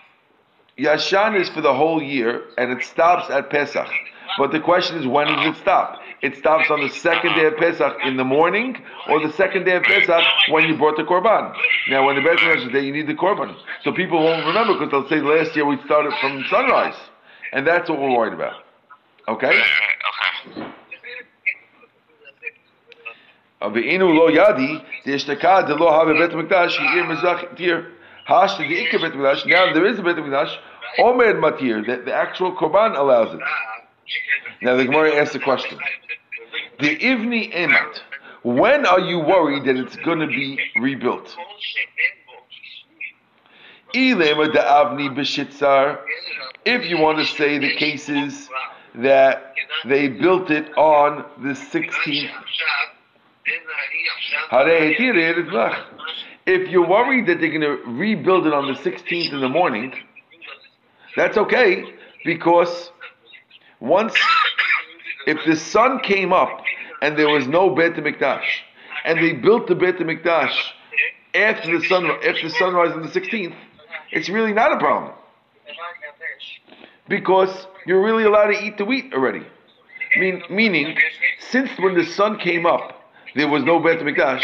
Yashan 0.83 1.39
is 1.39 1.49
for 1.49 1.61
the 1.61 1.73
whole 1.73 2.01
year 2.01 2.43
and 2.57 2.71
it 2.71 2.85
stops 2.85 3.29
at 3.29 3.49
Pesach. 3.49 3.87
But 4.37 4.51
the 4.51 4.59
question 4.59 4.97
is, 4.97 5.07
when 5.07 5.27
does 5.27 5.47
it 5.47 5.59
stop? 5.59 5.99
It 6.21 6.35
stops 6.35 6.69
on 6.69 6.81
the 6.81 6.89
second 6.89 7.35
day 7.35 7.45
of 7.45 7.57
Pesach 7.57 7.95
in 8.03 8.17
the 8.17 8.25
morning, 8.25 8.75
or 9.07 9.25
the 9.25 9.31
second 9.33 9.63
day 9.63 9.77
of 9.77 9.83
Pesach 9.83 10.23
when 10.49 10.65
you 10.65 10.75
brought 10.75 10.97
the 10.97 11.03
korban. 11.03 11.55
Now, 11.89 12.05
when 12.05 12.15
the 12.15 12.21
Beit 12.21 12.39
Hamikdash 12.39 12.73
day, 12.73 12.81
you 12.81 12.91
need 12.91 13.07
the 13.07 13.13
korban, 13.13 13.55
so 13.83 13.93
people 13.93 14.21
won't 14.21 14.45
remember 14.45 14.73
because 14.73 14.91
they'll 14.91 15.09
say 15.09 15.21
last 15.21 15.55
year 15.55 15.65
we 15.65 15.77
started 15.85 16.13
from 16.19 16.43
sunrise, 16.49 16.95
and 17.53 17.65
that's 17.65 17.89
what 17.89 17.99
we're 17.99 18.11
worried 18.11 18.33
about. 18.33 18.63
Okay. 19.29 19.61
Lo 23.61 23.71
yadi 23.71 24.81
lo 25.05 25.91
the. 25.91 26.31
Now 29.45 29.73
there 29.73 29.85
is 29.85 29.99
a 29.99 30.03
bet 30.03 30.15
mikdash. 30.15 30.55
Omer 30.99 31.33
matir. 31.35 31.85
The, 31.85 32.03
the 32.05 32.13
actual 32.13 32.55
korban 32.55 32.97
allows 32.97 33.33
it. 33.33 33.41
Now 34.61 34.75
the 34.75 34.85
Gemara 34.85 35.15
asks 35.15 35.33
the 35.33 35.39
question: 35.39 35.77
The 36.79 36.97
Ivni 36.97 37.53
Emet. 37.53 37.99
When 38.43 38.85
are 38.85 39.01
you 39.01 39.19
worried 39.19 39.65
that 39.65 39.75
it's 39.75 39.97
going 39.97 40.19
to 40.19 40.27
be 40.27 40.57
rebuilt? 40.79 41.35
If 46.65 46.85
you 46.85 46.97
want 46.97 47.17
to 47.17 47.25
say 47.25 47.57
the 47.57 47.75
cases 47.75 48.49
that 48.95 49.53
they 49.85 50.07
built 50.07 50.49
it 50.51 50.77
on 50.77 51.25
the 51.41 51.53
16th. 51.53 52.31
If 56.45 56.69
you're 56.69 56.87
worried 56.87 57.27
that 57.27 57.39
they're 57.39 57.49
going 57.49 57.61
to 57.61 57.77
rebuild 57.85 58.47
it 58.47 58.53
on 58.53 58.67
the 58.67 58.79
16th 58.79 59.33
in 59.33 59.41
the 59.41 59.49
morning, 59.49 59.93
that's 61.15 61.37
okay 61.37 61.83
because 62.25 62.91
once, 63.79 64.13
if 65.29 65.45
the 65.45 65.55
sun 65.55 65.99
came 65.99 66.33
up 66.33 66.63
and 67.01 67.17
there 67.17 67.29
was 67.29 67.47
no 67.47 67.69
Beit 67.75 67.93
Mikdash, 67.93 68.47
and 69.05 69.19
they 69.19 69.33
built 69.33 69.67
the 69.67 69.75
Beit 69.75 69.97
Mikdash 69.97 70.55
after 71.35 71.79
the 71.79 71.85
sun 71.85 72.05
after 72.07 72.49
the 72.49 72.55
sunrise 72.55 72.91
on 72.93 73.03
the 73.03 73.09
16th, 73.09 73.55
it's 74.11 74.27
really 74.27 74.53
not 74.53 74.73
a 74.73 74.77
problem 74.77 75.13
because 77.07 77.67
you're 77.85 78.03
really 78.03 78.23
allowed 78.23 78.47
to 78.47 78.63
eat 78.65 78.77
the 78.77 78.85
wheat 78.85 79.13
already. 79.13 79.45
Mean, 80.17 80.41
meaning, 80.49 80.97
since 81.51 81.69
when 81.77 81.93
the 81.93 82.05
sun 82.05 82.39
came 82.39 82.65
up, 82.65 82.99
there 83.35 83.47
was 83.47 83.63
no 83.63 83.79
Beit 83.79 83.99
Mikdash. 83.99 84.43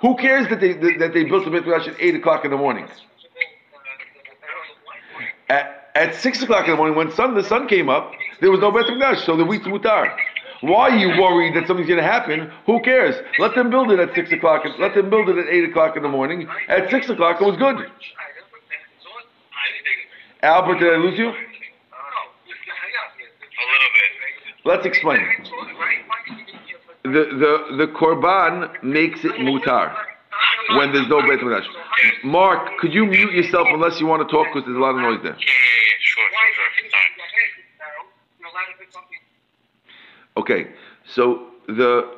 Who 0.00 0.16
cares 0.16 0.48
that 0.48 0.60
they 0.60 0.74
that 0.74 1.12
they 1.12 1.24
built 1.24 1.44
the 1.44 1.50
Beit 1.50 1.64
Mikdash 1.64 1.88
at 1.88 1.96
eight 1.98 2.14
o'clock 2.14 2.44
in 2.44 2.52
the 2.52 2.56
morning? 2.56 2.86
At, 5.48 5.90
at 5.96 6.14
six 6.14 6.40
o'clock 6.40 6.66
in 6.66 6.70
the 6.70 6.76
morning, 6.76 6.96
when 6.96 7.10
sun 7.10 7.34
the 7.34 7.42
sun 7.42 7.66
came 7.66 7.88
up, 7.88 8.12
there 8.40 8.50
was 8.50 8.60
no 8.60 8.70
Beit 8.72 8.86
Mikdash, 8.86 9.24
so 9.26 9.36
the 9.36 9.44
wheat's 9.44 9.66
mutar. 9.66 10.14
Why 10.62 10.90
are 10.90 10.96
you 10.96 11.20
worried 11.20 11.56
that 11.56 11.66
something's 11.66 11.88
going 11.88 12.00
to 12.00 12.06
happen? 12.06 12.50
Who 12.66 12.80
cares? 12.82 13.16
Let 13.38 13.54
them 13.54 13.70
build 13.70 13.90
it 13.92 13.98
at 13.98 14.14
six 14.14 14.30
o'clock. 14.30 14.64
Let 14.78 14.94
them 14.94 15.08
build 15.08 15.28
it 15.30 15.38
at 15.38 15.46
eight 15.48 15.64
o'clock 15.64 15.96
in 15.96 16.02
the 16.02 16.08
morning. 16.08 16.46
At 16.68 16.90
six 16.90 17.08
o'clock, 17.08 17.40
it 17.40 17.44
was 17.44 17.56
good. 17.56 17.86
Albert, 20.42 20.78
did 20.78 20.92
I 20.92 20.96
lose 20.96 21.18
you? 21.18 21.28
A 21.28 21.32
little 21.32 21.44
bit. 23.94 24.64
Let's 24.64 24.86
explain. 24.86 25.20
The 27.02 27.10
the 27.10 27.76
the 27.76 27.86
korban 27.92 28.82
makes 28.82 29.24
it 29.24 29.32
mutar 29.32 29.94
when 30.76 30.92
there's 30.92 31.08
no 31.08 31.22
Beit 31.22 31.40
Hamikdash. 31.40 31.66
Mark, 32.24 32.78
could 32.78 32.92
you 32.92 33.06
mute 33.06 33.32
yourself 33.32 33.66
unless 33.70 34.00
you 34.00 34.06
want 34.06 34.26
to 34.26 34.32
talk 34.32 34.46
because 34.52 34.66
there's 34.66 34.76
a 34.76 34.80
lot 34.80 34.94
of 34.94 35.00
noise 35.00 35.20
there. 35.22 35.32
Yeah, 35.32 35.38
yeah, 35.40 35.44
yeah. 35.44 35.96
Sure, 36.00 36.24
sure, 36.54 36.70
sure. 36.76 36.90
Sorry. 36.90 37.10
Okay, 40.36 40.68
so 41.14 41.46
the 41.66 42.16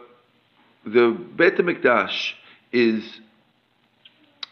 the 0.84 1.16
Beit 1.36 1.56
Hamikdash 1.56 2.32
is 2.72 3.20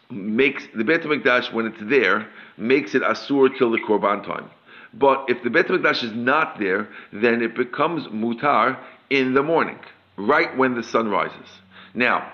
makes 0.09 0.63
the 0.75 0.83
Beit 0.83 1.01
Hamikdash 1.01 1.53
when 1.53 1.67
it's 1.67 1.81
there 1.81 2.27
makes 2.57 2.95
it 2.95 3.01
asur 3.01 3.55
till 3.57 3.71
the 3.71 3.79
korban 3.79 4.25
time. 4.25 4.49
But 4.93 5.25
if 5.29 5.41
the 5.43 5.49
Beit 5.49 5.67
Hamikdash 5.67 6.03
is 6.03 6.13
not 6.13 6.59
there, 6.59 6.89
then 7.13 7.41
it 7.41 7.55
becomes 7.55 8.07
mutar 8.07 8.77
in 9.09 9.33
the 9.33 9.43
morning, 9.43 9.79
right 10.17 10.55
when 10.57 10.75
the 10.75 10.83
sun 10.83 11.07
rises. 11.09 11.47
Now, 11.93 12.31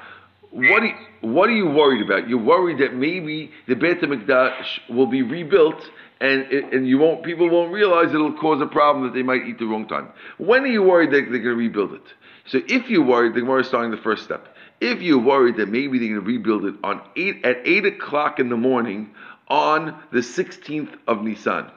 what 0.58 0.84
are 0.84 0.88
you, 0.88 0.96
what 1.22 1.50
are 1.50 1.56
you 1.56 1.68
worried 1.68 2.02
about? 2.02 2.28
You're 2.28 2.44
worried 2.44 2.80
that 2.80 2.96
maybe 2.96 3.52
the 3.68 3.76
Beit 3.76 4.02
Hamikdash 4.02 4.90
will 4.90 5.06
be 5.06 5.22
rebuilt 5.22 5.88
and 6.20 6.52
and 6.52 6.88
you 6.88 6.98
won't 6.98 7.24
people 7.24 7.48
won't 7.48 7.72
realize 7.72 8.12
it'll 8.14 8.34
cause 8.34 8.60
a 8.60 8.66
problem 8.66 9.06
that 9.06 9.14
they 9.14 9.22
might 9.22 9.46
eat 9.46 9.60
the 9.60 9.68
wrong 9.68 9.88
time. 9.88 10.10
When 10.40 10.64
are 10.64 10.68
you 10.68 10.82
worried 10.82 11.12
that 11.12 11.30
they're 11.30 11.40
going 11.40 11.44
to 11.44 11.56
rebuild 11.56 11.94
it? 11.94 12.02
So 12.48 12.60
if 12.68 12.90
you're 12.90 13.06
worried, 13.06 13.36
the 13.36 13.42
Gemara 13.42 13.62
is 13.62 13.68
starting 13.68 13.92
the 13.92 13.98
first 13.98 14.24
step. 14.24 14.48
If 14.82 15.02
you're 15.02 15.22
worried 15.22 15.58
that 15.58 15.70
maybe 15.70 16.00
they're 16.00 16.10
going 16.10 16.22
to 16.22 16.28
rebuild 16.28 16.66
it 16.66 16.76
on 16.84 17.02
eight 17.16 17.46
at 17.46 17.58
eight 17.66 17.86
o'clock 17.86 18.40
in 18.40 18.50
the 18.50 18.58
morning 18.58 19.12
on 19.48 20.02
the 20.12 20.20
16th 20.20 20.94
of 21.08 21.22
Nisan. 21.22 21.72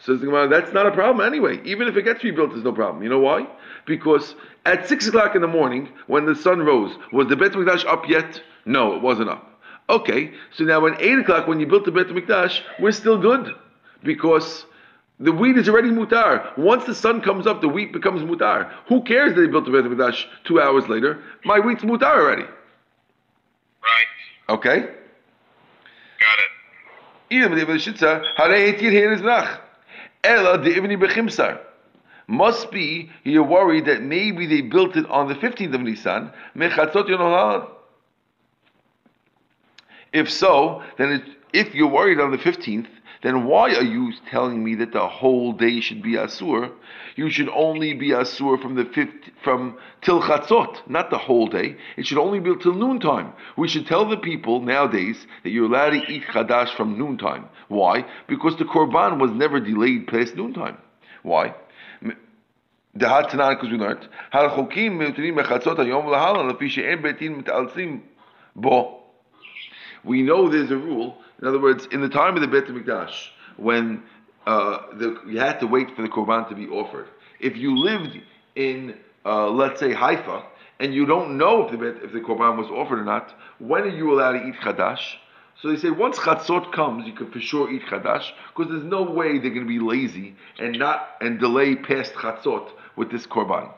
Says 0.00 0.20
the 0.20 0.26
Gemara, 0.26 0.48
that's 0.48 0.72
not 0.72 0.86
a 0.86 0.90
problem 0.90 1.26
anyway. 1.26 1.60
Even 1.64 1.88
if 1.88 1.96
it 1.96 2.02
gets 2.02 2.22
rebuilt, 2.22 2.50
there's 2.50 2.64
no 2.64 2.72
problem. 2.72 3.02
You 3.02 3.08
know 3.08 3.20
why? 3.20 3.46
Because 3.86 4.34
at 4.64 4.88
six 4.88 5.06
o'clock 5.06 5.34
in 5.34 5.42
the 5.42 5.48
morning, 5.48 5.88
when 6.08 6.26
the 6.26 6.34
sun 6.34 6.60
rose, 6.60 6.96
was 7.12 7.28
the 7.28 7.36
Beit 7.36 7.52
Mikdash 7.52 7.86
up 7.86 8.08
yet? 8.08 8.42
No, 8.64 8.94
it 8.94 9.02
wasn't 9.02 9.30
up. 9.30 9.60
Okay, 9.88 10.32
so 10.52 10.64
now 10.64 10.84
at 10.86 11.00
eight 11.00 11.18
o'clock, 11.18 11.46
when 11.46 11.60
you 11.60 11.66
built 11.66 11.84
the 11.84 11.92
Beit 11.92 12.08
Mikdash, 12.08 12.60
we're 12.80 12.92
still 12.92 13.16
good 13.16 13.54
because 14.02 14.66
the 15.20 15.32
wheat 15.32 15.56
is 15.56 15.68
already 15.68 15.90
mutar. 15.90 16.56
Once 16.58 16.84
the 16.84 16.94
sun 16.94 17.20
comes 17.20 17.46
up, 17.46 17.60
the 17.60 17.68
wheat 17.68 17.92
becomes 17.92 18.22
mutar. 18.22 18.72
Who 18.88 19.02
cares 19.02 19.34
that 19.34 19.40
they 19.40 19.46
built 19.46 19.64
the 19.64 19.70
Beit 19.70 19.84
Mikdash 19.84 20.24
two 20.44 20.60
hours 20.60 20.88
later? 20.88 21.22
My 21.44 21.60
wheat's 21.60 21.84
mutar 21.84 22.20
already. 22.20 22.42
Right. 22.42 24.06
Okay. 24.48 24.80
Got 24.80 24.90
it. 24.90 24.96
Even 27.30 27.56
the 27.56 27.64
Shitza, 27.64 28.24
Harei 28.36 28.74
Etir 28.74 28.90
here 28.90 29.12
is 29.12 29.22
nach. 29.22 29.60
Ella 30.24 30.58
the 30.58 30.70
Ibni 30.70 31.00
Bechimsar. 31.00 31.60
Must 32.28 32.70
be 32.72 33.10
you're 33.22 33.44
worried 33.44 33.86
that 33.86 34.02
maybe 34.02 34.46
they 34.46 34.60
built 34.60 34.96
it 34.96 35.06
on 35.08 35.28
the 35.28 35.34
15th 35.34 35.74
of 35.74 35.80
Nisan. 35.80 36.32
If 40.12 40.30
so, 40.30 40.82
then 40.98 41.12
it, 41.12 41.22
if 41.52 41.74
you're 41.74 41.88
worried 41.88 42.18
on 42.18 42.32
the 42.32 42.38
15th, 42.38 42.88
then 43.22 43.44
why 43.44 43.74
are 43.74 43.82
you 43.82 44.12
telling 44.30 44.62
me 44.62 44.74
that 44.76 44.92
the 44.92 45.06
whole 45.06 45.52
day 45.52 45.80
should 45.80 46.02
be 46.02 46.12
asur? 46.12 46.70
You 47.16 47.30
should 47.30 47.48
only 47.48 47.94
be 47.94 48.10
asur 48.10 48.60
from 48.60 48.74
the 48.74 48.84
fifth, 48.84 49.30
from 49.42 49.78
till 50.02 50.20
chatzot, 50.20 50.88
not 50.88 51.10
the 51.10 51.18
whole 51.18 51.46
day. 51.46 51.76
It 51.96 52.06
should 52.06 52.18
only 52.18 52.40
be 52.40 52.54
till 52.60 52.74
noontime. 52.74 53.32
We 53.56 53.68
should 53.68 53.86
tell 53.86 54.08
the 54.08 54.16
people 54.16 54.60
nowadays 54.60 55.26
that 55.42 55.50
you're 55.50 55.66
allowed 55.66 55.90
to 55.90 56.12
eat 56.12 56.24
chadash 56.24 56.76
from 56.76 56.98
noontime. 56.98 57.46
Why? 57.68 58.04
Because 58.28 58.56
the 58.56 58.64
korban 58.64 59.18
was 59.18 59.30
never 59.30 59.60
delayed 59.60 60.06
past 60.08 60.36
noontime. 60.36 60.78
Why? 61.22 61.54
We 70.04 70.22
know 70.22 70.48
there's 70.48 70.70
a 70.70 70.76
rule. 70.76 71.18
In 71.40 71.48
other 71.48 71.60
words, 71.60 71.86
in 71.90 72.00
the 72.00 72.08
time 72.08 72.36
of 72.36 72.40
the 72.40 72.48
Beit 72.48 72.66
Hamikdash, 72.66 73.28
when 73.56 74.02
uh, 74.46 74.94
the, 74.94 75.20
you 75.26 75.38
had 75.38 75.58
to 75.60 75.66
wait 75.66 75.94
for 75.96 76.02
the 76.02 76.08
korban 76.08 76.48
to 76.48 76.54
be 76.54 76.66
offered. 76.68 77.08
If 77.40 77.56
you 77.56 77.76
lived 77.76 78.20
in, 78.54 78.96
uh, 79.24 79.50
let's 79.50 79.80
say, 79.80 79.92
Haifa, 79.92 80.44
and 80.78 80.94
you 80.94 81.06
don't 81.06 81.36
know 81.36 81.66
if 81.66 81.78
the 81.78 82.04
if 82.04 82.12
the 82.12 82.20
korban 82.20 82.56
was 82.56 82.68
offered 82.68 83.00
or 83.00 83.04
not, 83.04 83.34
when 83.58 83.82
are 83.82 83.88
you 83.88 84.12
allowed 84.12 84.32
to 84.32 84.46
eat 84.46 84.54
chadash? 84.62 85.16
So 85.62 85.70
they 85.70 85.76
say 85.76 85.90
once 85.90 86.18
chatzot 86.18 86.72
comes, 86.72 87.06
you 87.06 87.14
can 87.14 87.30
for 87.30 87.40
sure 87.40 87.70
eat 87.70 87.82
chadash 87.82 88.30
because 88.54 88.70
there's 88.70 88.84
no 88.84 89.02
way 89.02 89.38
they're 89.38 89.50
going 89.50 89.66
to 89.66 89.68
be 89.68 89.78
lazy 89.78 90.36
and 90.58 90.78
not 90.78 91.08
and 91.20 91.38
delay 91.38 91.76
past 91.76 92.12
chatzot 92.14 92.70
with 92.96 93.10
this 93.10 93.26
korban. 93.26 93.72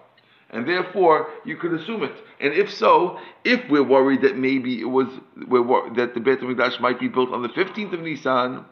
And 0.51 0.67
therefore, 0.67 1.29
you 1.45 1.57
could 1.57 1.75
assume 1.75 2.03
it. 2.03 2.15
And 2.41 2.55
if 2.55 2.73
so, 2.73 3.19
if 3.45 3.61
we're 3.69 3.83
worried 3.83 4.23
that 4.23 4.37
maybe 4.37 4.81
it 4.81 4.87
was 4.87 5.09
that 5.37 6.15
the 6.15 6.21
Beit 6.21 6.41
Hamikdash 6.41 6.81
might 6.81 6.99
be 6.99 7.09
built 7.09 7.33
on 7.33 7.43
the 7.43 7.51
15th 7.51 7.93
of 7.93 8.01
Nisan, 8.01 8.65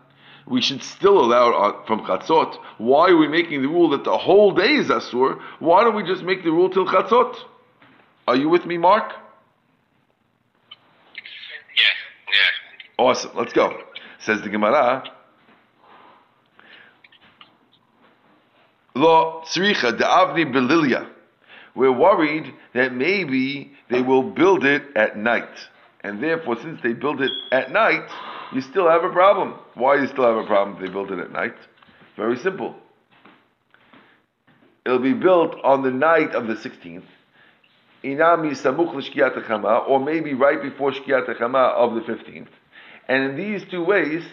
we 0.47 0.63
should 0.63 0.83
still 0.83 1.21
allow 1.21 1.69
it 1.69 1.87
from 1.87 2.01
Chatzot. 2.01 2.57
Why 2.79 3.11
are 3.11 3.17
we 3.17 3.29
making 3.29 3.63
the 3.63 3.69
rule 3.69 3.91
that 3.91 4.05
the 4.05 4.17
whole 4.17 4.53
day 4.53 4.75
is 4.75 4.89
Asur? 4.89 5.41
Why 5.59 5.85
don't 5.85 5.97
we 5.97 6.05
just 6.05 6.23
make 6.23 6.45
the 6.45 6.51
rule 6.51 6.71
till 6.71 6.87
Chatzot? 6.87 7.37
Are 8.29 8.37
you 8.37 8.49
with 8.49 8.65
me, 8.65 8.79
Mark? 8.79 9.13
Yeah, 11.77 11.85
yeah. 12.33 12.86
Awesome. 12.99 13.33
Let's 13.35 13.53
go. 13.53 13.79
Says 14.21 14.41
the 14.43 14.49
Gemara. 14.49 15.05
Lo 18.95 19.43
tzricha 19.47 19.97
de 19.97 20.05
avni 20.05 20.51
belilia. 20.51 21.09
We're 21.75 21.93
worried 21.93 22.55
that 22.73 22.95
maybe 22.95 23.73
they 23.91 24.01
will 24.01 24.23
build 24.23 24.65
it 24.65 24.83
at 24.97 25.19
night. 25.19 25.69
And 26.01 26.23
therefore, 26.23 26.57
since 26.63 26.81
they 26.83 26.95
build 26.95 27.21
it 27.21 27.31
at 27.53 27.71
night, 27.71 28.09
you 28.55 28.63
still 28.63 28.89
have 28.89 29.05
a 29.05 29.11
problem. 29.11 29.55
Why 29.75 29.97
you 29.97 30.07
still 30.07 30.25
have 30.25 30.37
a 30.37 30.47
problem 30.47 30.77
if 30.77 30.87
they 30.87 30.93
build 30.93 31.11
it 31.11 31.19
at 31.19 31.33
night? 31.33 31.55
Very 32.17 32.39
simple. 32.39 32.75
It'll 34.87 35.01
be 35.01 35.13
built 35.13 35.57
on 35.63 35.83
the 35.83 35.91
night 35.91 36.31
of 36.31 36.47
the 36.47 36.55
16th. 36.55 37.03
Inami 38.05 38.53
samuch 38.53 38.95
l'shkiyat 38.95 39.89
or 39.89 40.01
maybe 40.01 40.33
right 40.33 40.63
before 40.63 40.93
shkiyat 40.93 41.29
of 41.29 41.95
the 41.95 42.01
15th. 42.01 42.49
And 43.09 43.31
in 43.31 43.37
these 43.37 43.65
two 43.71 43.85
ways, 43.85 44.25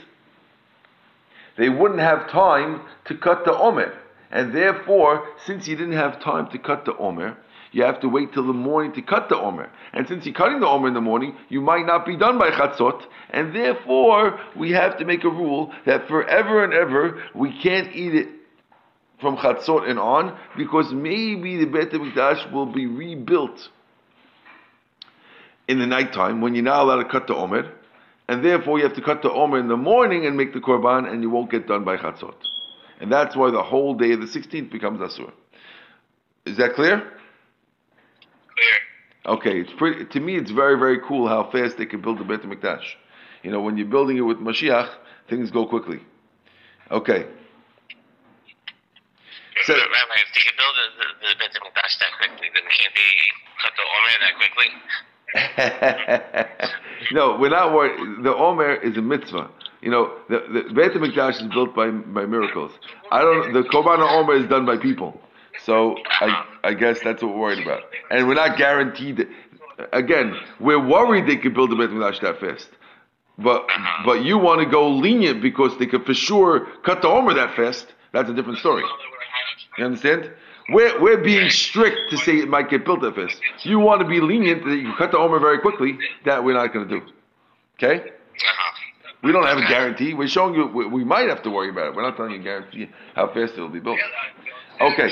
they 1.57 1.69
wouldn't 1.69 1.99
have 1.99 2.29
time 2.29 2.81
to 3.05 3.15
cut 3.15 3.45
the 3.45 3.55
omer. 3.55 3.93
And 4.31 4.53
therefore, 4.53 5.27
since 5.45 5.67
you 5.67 5.75
didn't 5.75 5.93
have 5.93 6.19
time 6.21 6.49
to 6.51 6.57
cut 6.57 6.85
the 6.85 6.97
omer, 6.97 7.37
you 7.71 7.83
have 7.83 7.99
to 8.01 8.09
wait 8.09 8.33
till 8.33 8.45
the 8.45 8.53
morning 8.53 8.93
to 8.93 9.01
cut 9.01 9.29
the 9.29 9.37
omer. 9.37 9.69
And 9.93 10.07
since 10.07 10.25
you're 10.25 10.35
cutting 10.35 10.59
the 10.59 10.67
omer 10.67 10.87
in 10.87 10.93
the 10.93 11.01
morning, 11.01 11.35
you 11.49 11.61
might 11.61 11.85
not 11.85 12.05
be 12.05 12.17
done 12.17 12.37
by 12.39 12.49
chatzot. 12.49 13.03
And 13.29 13.55
therefore, 13.55 14.39
we 14.55 14.71
have 14.71 14.97
to 14.97 15.05
make 15.05 15.23
a 15.23 15.29
rule 15.29 15.71
that 15.85 16.07
forever 16.07 16.63
and 16.63 16.73
ever, 16.73 17.21
we 17.35 17.51
can't 17.61 17.95
eat 17.95 18.15
it 18.15 18.27
from 19.19 19.37
chatzot 19.37 19.89
and 19.89 19.99
on, 19.99 20.37
because 20.57 20.91
maybe 20.91 21.57
the 21.57 21.65
Beit 21.65 21.91
HaMikdash 21.91 22.51
will 22.51 22.65
be 22.65 22.87
rebuilt 22.87 23.69
in 25.67 25.79
the 25.79 25.87
nighttime 25.87 26.41
when 26.41 26.55
you're 26.55 26.63
not 26.63 26.81
allowed 26.81 27.03
to 27.03 27.09
cut 27.09 27.27
the 27.27 27.35
omer. 27.35 27.71
And 28.33 28.43
therefore, 28.43 28.79
you 28.79 28.83
have 28.85 28.95
to 28.95 29.01
cut 29.01 29.21
the 29.21 29.31
omer 29.31 29.59
in 29.59 29.67
the 29.67 29.77
morning 29.77 30.25
and 30.25 30.35
make 30.35 30.53
the 30.53 30.59
korban, 30.59 31.07
and 31.07 31.21
you 31.21 31.29
won't 31.29 31.51
get 31.51 31.67
done 31.67 31.83
by 31.83 31.97
chatzot. 31.97 32.33
And 32.99 33.11
that's 33.11 33.35
why 33.35 33.51
the 33.51 33.61
whole 33.61 33.93
day 33.93 34.13
of 34.13 34.21
the 34.21 34.25
16th 34.25 34.71
becomes 34.71 34.99
asur. 35.01 35.31
Is 36.47 36.57
that 36.57 36.73
clear? 36.73 36.97
Clear. 38.57 39.35
Okay, 39.35 39.59
it's 39.61 39.71
pretty. 39.77 40.05
To 40.05 40.19
me, 40.19 40.35
it's 40.35 40.49
very, 40.49 40.79
very 40.79 40.99
cool 41.07 41.27
how 41.27 41.47
fast 41.51 41.77
they 41.77 41.85
can 41.85 42.01
build 42.01 42.17
the 42.17 42.23
Beit 42.23 42.41
Hamikdash. 42.41 42.81
You 43.43 43.51
know, 43.51 43.61
when 43.61 43.77
you're 43.77 43.85
building 43.85 44.17
it 44.17 44.21
with 44.21 44.39
Mashiach, 44.39 44.89
things 45.29 45.51
go 45.51 45.67
quickly. 45.67 45.99
Okay. 46.89 47.27
So- 49.65 49.75
Rabbi, 49.75 50.17
if 50.25 50.33
they 50.33 50.41
can 50.41 50.55
build 50.57 50.73
the, 50.73 50.87
the, 50.97 51.07
the 51.21 51.35
Beit 51.37 51.51
HaMikdash 51.53 51.99
that 51.99 52.11
quickly, 52.17 52.49
then 52.55 52.63
can't 52.65 52.95
they 52.95 53.13
cut 53.61 53.73
the 53.77 53.83
Omer 53.83 54.17
that 54.25 54.35
quickly? 54.41 54.73
no, 57.11 57.37
we're 57.39 57.49
not 57.49 57.73
worried. 57.73 58.23
The 58.23 58.33
Omer 58.35 58.75
is 58.75 58.97
a 58.97 59.01
mitzvah. 59.01 59.49
You 59.81 59.91
know, 59.91 60.13
the, 60.29 60.39
the 60.53 60.73
Beit 60.73 60.93
HaMikdash 60.93 61.41
is 61.41 61.47
built 61.53 61.75
by 61.75 61.89
by 61.89 62.25
miracles. 62.25 62.71
I 63.11 63.21
don't. 63.21 63.53
The 63.53 63.63
Korban 63.63 63.99
Omer 63.99 64.35
is 64.35 64.47
done 64.47 64.65
by 64.65 64.77
people. 64.77 65.19
So 65.65 65.97
I 66.21 66.45
I 66.63 66.73
guess 66.73 66.99
that's 67.03 67.21
what 67.21 67.33
we're 67.33 67.41
worried 67.41 67.63
about. 67.63 67.81
And 68.09 68.27
we're 68.27 68.35
not 68.35 68.57
guaranteed. 68.57 69.27
Again, 69.91 70.35
we're 70.59 70.85
worried 70.85 71.27
they 71.27 71.37
could 71.37 71.53
build 71.53 71.71
the 71.71 71.75
Beit 71.75 71.89
HaMikdash 71.89 72.21
that 72.21 72.39
fast. 72.39 72.69
But 73.37 73.67
but 74.05 74.23
you 74.23 74.37
want 74.37 74.61
to 74.61 74.69
go 74.69 74.89
lenient 74.89 75.41
because 75.41 75.77
they 75.79 75.87
could 75.87 76.05
for 76.05 76.13
sure 76.13 76.67
cut 76.85 77.01
the 77.01 77.07
Omer 77.09 77.33
that 77.33 77.55
fast. 77.55 77.87
That's 78.13 78.29
a 78.29 78.33
different 78.33 78.59
story. 78.59 78.83
You 79.77 79.85
understand? 79.85 80.31
We're, 80.69 81.01
we're 81.01 81.23
being 81.23 81.49
strict 81.49 82.11
to 82.11 82.17
say 82.17 82.37
it 82.37 82.47
might 82.47 82.69
get 82.69 82.85
built 82.85 83.01
that 83.01 83.15
fast. 83.15 83.39
You 83.63 83.79
want 83.79 84.01
to 84.01 84.07
be 84.07 84.21
lenient 84.21 84.63
that 84.65 84.75
you 84.75 84.93
cut 84.97 85.11
the 85.11 85.17
Omer 85.17 85.39
very 85.39 85.59
quickly. 85.59 85.97
That 86.25 86.43
we're 86.43 86.53
not 86.53 86.73
going 86.73 86.87
to 86.87 86.99
do. 86.99 87.05
Okay? 87.75 88.11
We 89.23 89.31
don't 89.31 89.45
have 89.45 89.57
a 89.57 89.67
guarantee. 89.67 90.13
We're 90.13 90.27
showing 90.27 90.53
you 90.53 90.67
we, 90.67 90.85
we 90.85 91.03
might 91.03 91.29
have 91.29 91.43
to 91.43 91.49
worry 91.49 91.69
about 91.69 91.87
it. 91.87 91.95
We're 91.95 92.03
not 92.03 92.17
telling 92.17 92.33
you 92.33 92.41
a 92.41 92.43
guarantee 92.43 92.89
how 93.15 93.27
fast 93.27 93.53
it'll 93.53 93.69
be 93.69 93.79
built. 93.79 93.99
Okay. 94.81 95.09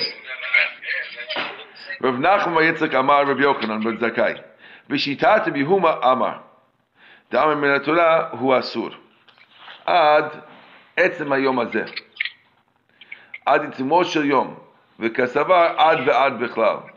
Rav 2.01 2.15
Nachum 2.15 2.55
Yitzchak 2.55 2.93
Amar 2.93 3.25
Rav 3.25 3.37
Yochanan 3.37 3.99
Zakai. 3.99 4.43
Bihuma 4.89 5.99
Amar. 6.01 6.43
Da'amar 7.31 7.59
min 7.59 8.39
hu 8.39 8.47
asur. 8.47 8.93
Ad 9.87 10.43
etzem 10.97 11.27
hayom 11.27 11.65
hazeh. 11.65 11.89
Ad 13.47 13.75
shel 14.07 14.25
yom. 14.25 14.57
V'kasavar 15.01 15.75
ad 15.77 16.07
ve'ad 16.07 16.39
bichlal. 16.39 16.89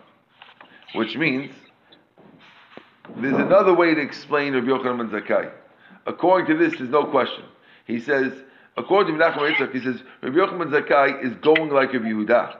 Which 0.95 1.17
means, 1.17 1.53
there's 3.17 3.39
another 3.39 3.75
way 3.75 3.95
to 3.95 4.01
explain 4.01 4.55
Rav 4.55 4.65
Yochanan 4.65 5.11
Ben 5.11 5.23
Zakai. 5.23 5.51
According 6.07 6.47
to 6.47 6.63
this, 6.63 6.79
there's 6.79 6.91
no 6.91 7.05
question. 7.07 7.45
He 7.87 7.99
says, 7.99 8.33
according 8.77 9.17
to 9.17 9.25
Menachem 9.25 9.55
Yitzchak, 9.55 9.73
he 9.73 9.81
says, 9.81 10.03
Rabbi 10.23 10.37
Yochanan 10.37 10.71
Ben 10.71 10.83
Zakai 10.83 11.25
is 11.25 11.35
going 11.37 11.71
like 11.71 11.93
Rabbi 11.93 12.07
Yehuda, 12.07 12.59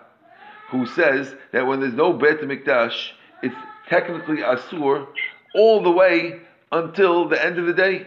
who 0.71 0.87
says 0.87 1.35
that 1.53 1.67
when 1.67 1.81
there's 1.81 1.95
no 1.95 2.15
Bet 2.15 2.41
Mikdash, 2.41 3.11
it's 3.43 3.55
technically 3.89 4.39
Asur 4.39 5.07
all 5.55 5.83
the 5.83 5.91
way 5.91 6.41
until 6.73 7.29
the 7.29 7.45
end 7.45 7.59
of 7.59 7.67
the 7.67 7.75
day. 7.75 8.07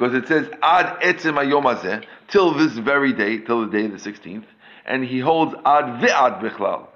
Because 0.00 0.14
it 0.14 0.26
says, 0.28 0.48
Ad 0.62 1.00
etzem 1.02 1.34
ayom 1.34 2.02
till 2.28 2.54
this 2.54 2.72
very 2.72 3.12
day, 3.12 3.36
till 3.36 3.66
the 3.66 3.70
day 3.70 3.84
of 3.84 3.92
the 3.92 3.98
16th, 3.98 4.46
and 4.86 5.04
he 5.04 5.18
holds 5.20 5.54
Ad 5.56 6.00
ve'ad 6.00 6.40
bichlal. 6.40 6.86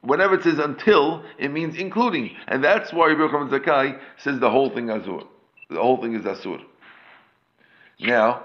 Whenever 0.00 0.36
it 0.36 0.44
says 0.44 0.58
until, 0.58 1.22
it 1.38 1.52
means 1.52 1.76
including. 1.76 2.34
And 2.48 2.64
that's 2.64 2.90
why 2.90 3.08
Yochanan 3.08 3.50
Zakai 3.50 4.00
says 4.16 4.40
the 4.40 4.48
whole 4.48 4.70
thing 4.70 4.86
Asur. 4.86 5.26
The 5.68 5.76
whole 5.76 6.00
thing 6.00 6.14
is 6.14 6.22
Asur. 6.22 6.62
Now, 8.00 8.44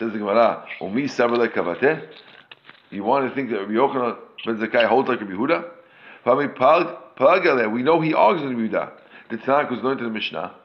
says 0.00 0.10
the 0.10 0.18
Gemara, 0.18 0.66
Umi 0.80 1.04
Kavateh. 1.04 2.08
You 2.90 3.04
want 3.04 3.28
to 3.28 3.34
think 3.36 3.50
that 3.50 3.60
Rabbi 3.60 3.72
Yochanan 3.72 4.16
ben 4.44 4.56
Zakai 4.56 4.88
holds 4.88 5.08
like 5.08 5.20
Rabbi 5.20 5.32
Yehuda? 5.32 5.70
We 7.72 7.82
know 7.84 8.00
he 8.00 8.14
argues 8.14 8.52
with 8.52 8.72
Rabbi 8.72 8.84
Yehuda. 8.84 8.92
The 9.30 9.36
Tanakh 9.36 9.70
was 9.70 9.78
going 9.80 9.98
to 9.98 10.04
the 10.04 10.10
Mishnah. 10.10 10.56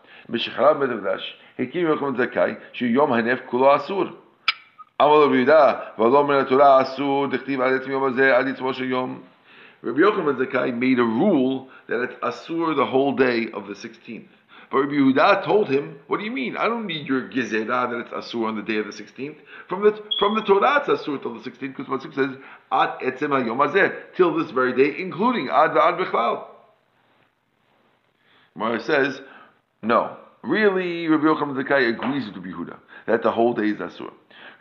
Hekim 1.59 1.85
Yochanan 1.85 2.17
Zakai. 2.17 2.59
Shu 2.73 2.87
Yom 2.87 3.11
Hanef 3.11 3.47
Kulo 3.49 3.79
Asur. 3.79 4.13
אמר 5.03 5.23
רבי 5.23 5.37
יהודה, 5.37 5.75
ולא 5.99 6.25
מן 6.25 6.35
התורה 6.35 6.83
אסור, 6.83 7.27
דכתיב 7.27 7.61
עד 7.61 7.73
עצמי 7.73 7.93
יום 7.93 8.05
הזה, 8.05 8.37
עד 8.37 8.49
עצמו 8.49 8.75
של 8.75 8.85
יום. 8.85 9.23
Rabbi 9.85 9.99
Yochanan 9.99 10.39
Zakai 10.39 10.73
made 10.73 11.01
a 11.01 11.03
rule 11.03 11.69
that 11.89 12.03
it's 12.03 12.15
asur 12.23 12.77
the 12.77 12.87
whole 12.87 13.17
day 13.17 13.49
of 13.53 13.67
the 13.67 13.75
16th. 13.75 14.29
But 14.71 14.79
Rabbi 14.79 14.93
Yehuda 14.93 15.45
told 15.45 15.69
him, 15.69 15.99
"What 16.07 16.19
do 16.19 16.25
you 16.25 16.31
mean? 16.31 16.57
I 16.57 16.67
don't 16.67 16.87
need 16.87 17.09
your 17.09 17.29
gezerah 17.29 17.91
that 17.91 17.99
it's 17.99 18.13
asur 18.13 18.47
on 18.47 18.55
the 18.55 18.63
day 18.63 18.79
of 18.79 18.87
the 18.87 18.93
16th. 18.93 19.39
From 19.69 19.83
the 19.83 19.93
from 20.21 20.37
the 20.37 20.43
Torah, 20.43 20.79
it's 20.79 20.89
asur 20.89 21.21
till 21.21 21.35
the 21.35 21.41
16th 21.41 21.77
because 21.77 21.89
what 21.89 22.01
says 22.01 22.37
ad 22.71 23.01
etzem 23.01 23.33
yom 23.45 23.93
till 24.17 24.39
this 24.39 24.53
very 24.53 24.73
day, 24.73 25.01
including 25.01 25.49
ad 25.49 25.73
va'ad 25.73 25.99
bechlal." 25.99 26.45
Mara 28.55 28.81
says, 28.81 29.21
"No, 29.83 30.17
really, 30.48 31.08
Rabbi 31.08 31.26
Yochanan 31.26 31.62
Zakai 31.62 31.90
agrees 31.90 32.26
with 32.26 32.36
Rabbi 32.38 32.50
Yehuda 32.50 32.78
that 33.06 33.24
the 33.24 33.32
whole 33.32 33.54
day 33.54 33.70
is 33.70 33.78
asur." 33.78 34.12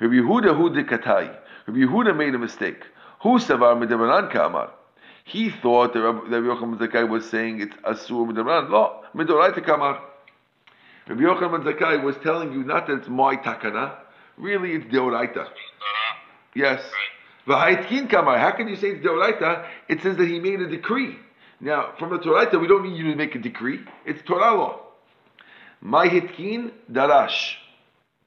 Rabbi 0.01 0.15
Yehuda 0.15 0.57
hu 0.57 0.71
dekatai. 0.71 1.37
Rabbi 1.67 1.79
Yehuda 1.79 2.17
made 2.17 2.35
a 2.35 2.39
mistake. 2.39 2.83
Who 3.23 3.39
savar 3.39 3.77
medevanan 3.77 4.31
kamar? 4.31 4.71
He 5.25 5.51
thought 5.51 5.93
that 5.95 6.03
Rabbi 6.03 6.29
Yochanan 6.29 6.79
Zakai 6.79 7.09
was 7.09 7.29
saying 7.29 7.61
it's 7.61 7.77
asur 7.77 8.31
midamran. 8.31 8.71
No, 8.71 9.03
midoraita 9.15 9.65
kamar. 9.65 10.01
Rabbi 11.09 11.23
Yochanan 11.23 11.65
Zakai 11.65 12.03
was 12.03 12.17
telling 12.23 12.53
you 12.53 12.63
not 12.63 12.87
that 12.87 12.99
it's 12.99 13.09
my 13.09 13.37
takana, 13.37 13.97
really 14.37 14.73
it's 14.73 14.85
deoraita. 14.87 15.49
Yes. 16.55 16.83
V'haitkin 17.47 18.11
kamar. 18.11 18.39
How 18.39 18.51
can 18.53 18.69
you 18.69 18.77
say 18.77 18.89
it's 18.89 19.07
deoraita? 19.07 19.67
It 19.89 20.03
says 20.03 20.17
that 20.17 20.27
he 20.27 20.41
made 20.41 20.61
a 20.61 20.69
decree. 20.69 21.17
Now, 21.61 21.95
from 21.99 22.11
the 22.11 22.19
Torah, 22.19 22.49
we 22.59 22.67
don't 22.67 22.83
need 22.83 22.97
you 22.97 23.11
to 23.11 23.17
make 23.17 23.35
a 23.35 23.39
decree. 23.39 23.81
It's 24.05 24.21
Torah 24.23 24.55
law. 24.55 24.86
My 25.81 26.09
hitkin 26.09 26.73
darash. 26.91 27.55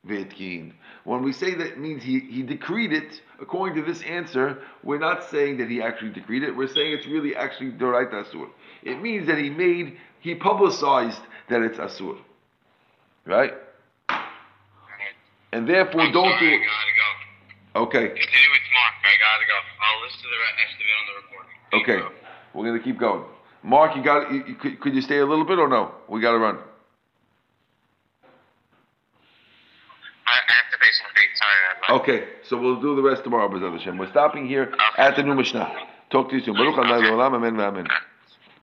V'hitkin. 0.08 0.74
When 1.04 1.24
we 1.24 1.34
say 1.34 1.56
that 1.56 1.68
it 1.68 1.80
means 1.80 2.04
he, 2.04 2.20
he 2.22 2.42
decreed 2.42 2.94
it, 2.94 3.22
according 3.42 3.76
to 3.76 3.82
this 3.92 4.02
answer, 4.04 4.60
we're 4.84 5.00
not 5.00 5.30
saying 5.30 5.58
that 5.58 5.70
he 5.70 5.82
actually 5.82 6.12
decreed 6.12 6.44
it. 6.44 6.56
We're 6.56 6.68
saying 6.74 6.94
it's 6.94 7.06
really 7.08 7.36
actually 7.36 7.72
Doraita 7.72 8.24
Asur. 8.24 8.48
It 8.84 9.02
means 9.02 9.28
that 9.28 9.38
he 9.38 9.50
made, 9.50 9.98
he 10.22 10.36
publicized 10.36 11.20
that 11.50 11.62
it's 11.62 11.78
Asur. 11.78 12.18
Right? 13.26 13.54
And 15.52 15.68
therefore, 15.68 16.02
I'm 16.02 16.14
don't 16.14 16.30
sorry, 16.32 16.40
do 16.50 16.56
it. 16.56 16.60
gotta 16.60 16.94
go. 16.96 17.82
Okay. 17.82 18.08
Continue 18.08 18.52
with 18.52 18.68
Mark. 18.74 18.94
I 19.04 19.16
gotta 19.20 19.46
go. 19.48 19.58
I'll 19.82 20.02
listen 20.06 20.20
to 20.22 20.30
the 20.30 20.40
rest 20.46 20.76
of 20.76 20.80
it 20.80 20.96
on 21.00 21.06
the 21.10 21.16
recording. 21.22 21.58
Okay. 21.74 22.16
We're 22.54 22.66
going 22.66 22.78
to 22.80 22.84
keep 22.84 23.00
going. 23.00 23.24
Mark, 23.64 23.96
you 23.96 24.04
got 24.04 24.32
you, 24.32 24.44
you- 24.48 24.56
could, 24.56 24.80
could 24.80 24.96
you 24.96 25.02
stay 25.02 25.20
a 25.20 25.26
little 25.26 25.46
bit 25.46 25.60
or 25.60 25.68
no? 25.68 25.92
We 26.08 26.22
got 26.22 26.32
to 26.32 26.40
run. 26.40 26.58
I, 30.26 30.32
I 30.34 30.54
have 30.62 30.70
to 30.72 30.78
pay 30.78 30.92
some 30.94 31.10
fees. 31.16 31.34
Sorry, 31.38 31.58
man. 31.70 31.79
Okay, 31.90 32.26
so 32.44 32.56
we'll 32.56 32.80
do 32.80 32.96
the 32.96 33.02
rest 33.02 33.24
tomorrow, 33.24 33.50
B'ezrat 33.50 33.78
Hashem. 33.78 33.98
We're 33.98 34.12
stopping 34.12 34.48
here 34.48 34.74
at 34.98 35.16
the 35.16 35.24
new 35.24 35.34
Mishnah. 35.34 35.74
Talk 36.12 36.30
to 36.30 36.36
you 36.36 36.44
soon. 36.44 36.54
Baruch 36.54 36.78
Amen. 36.78 37.88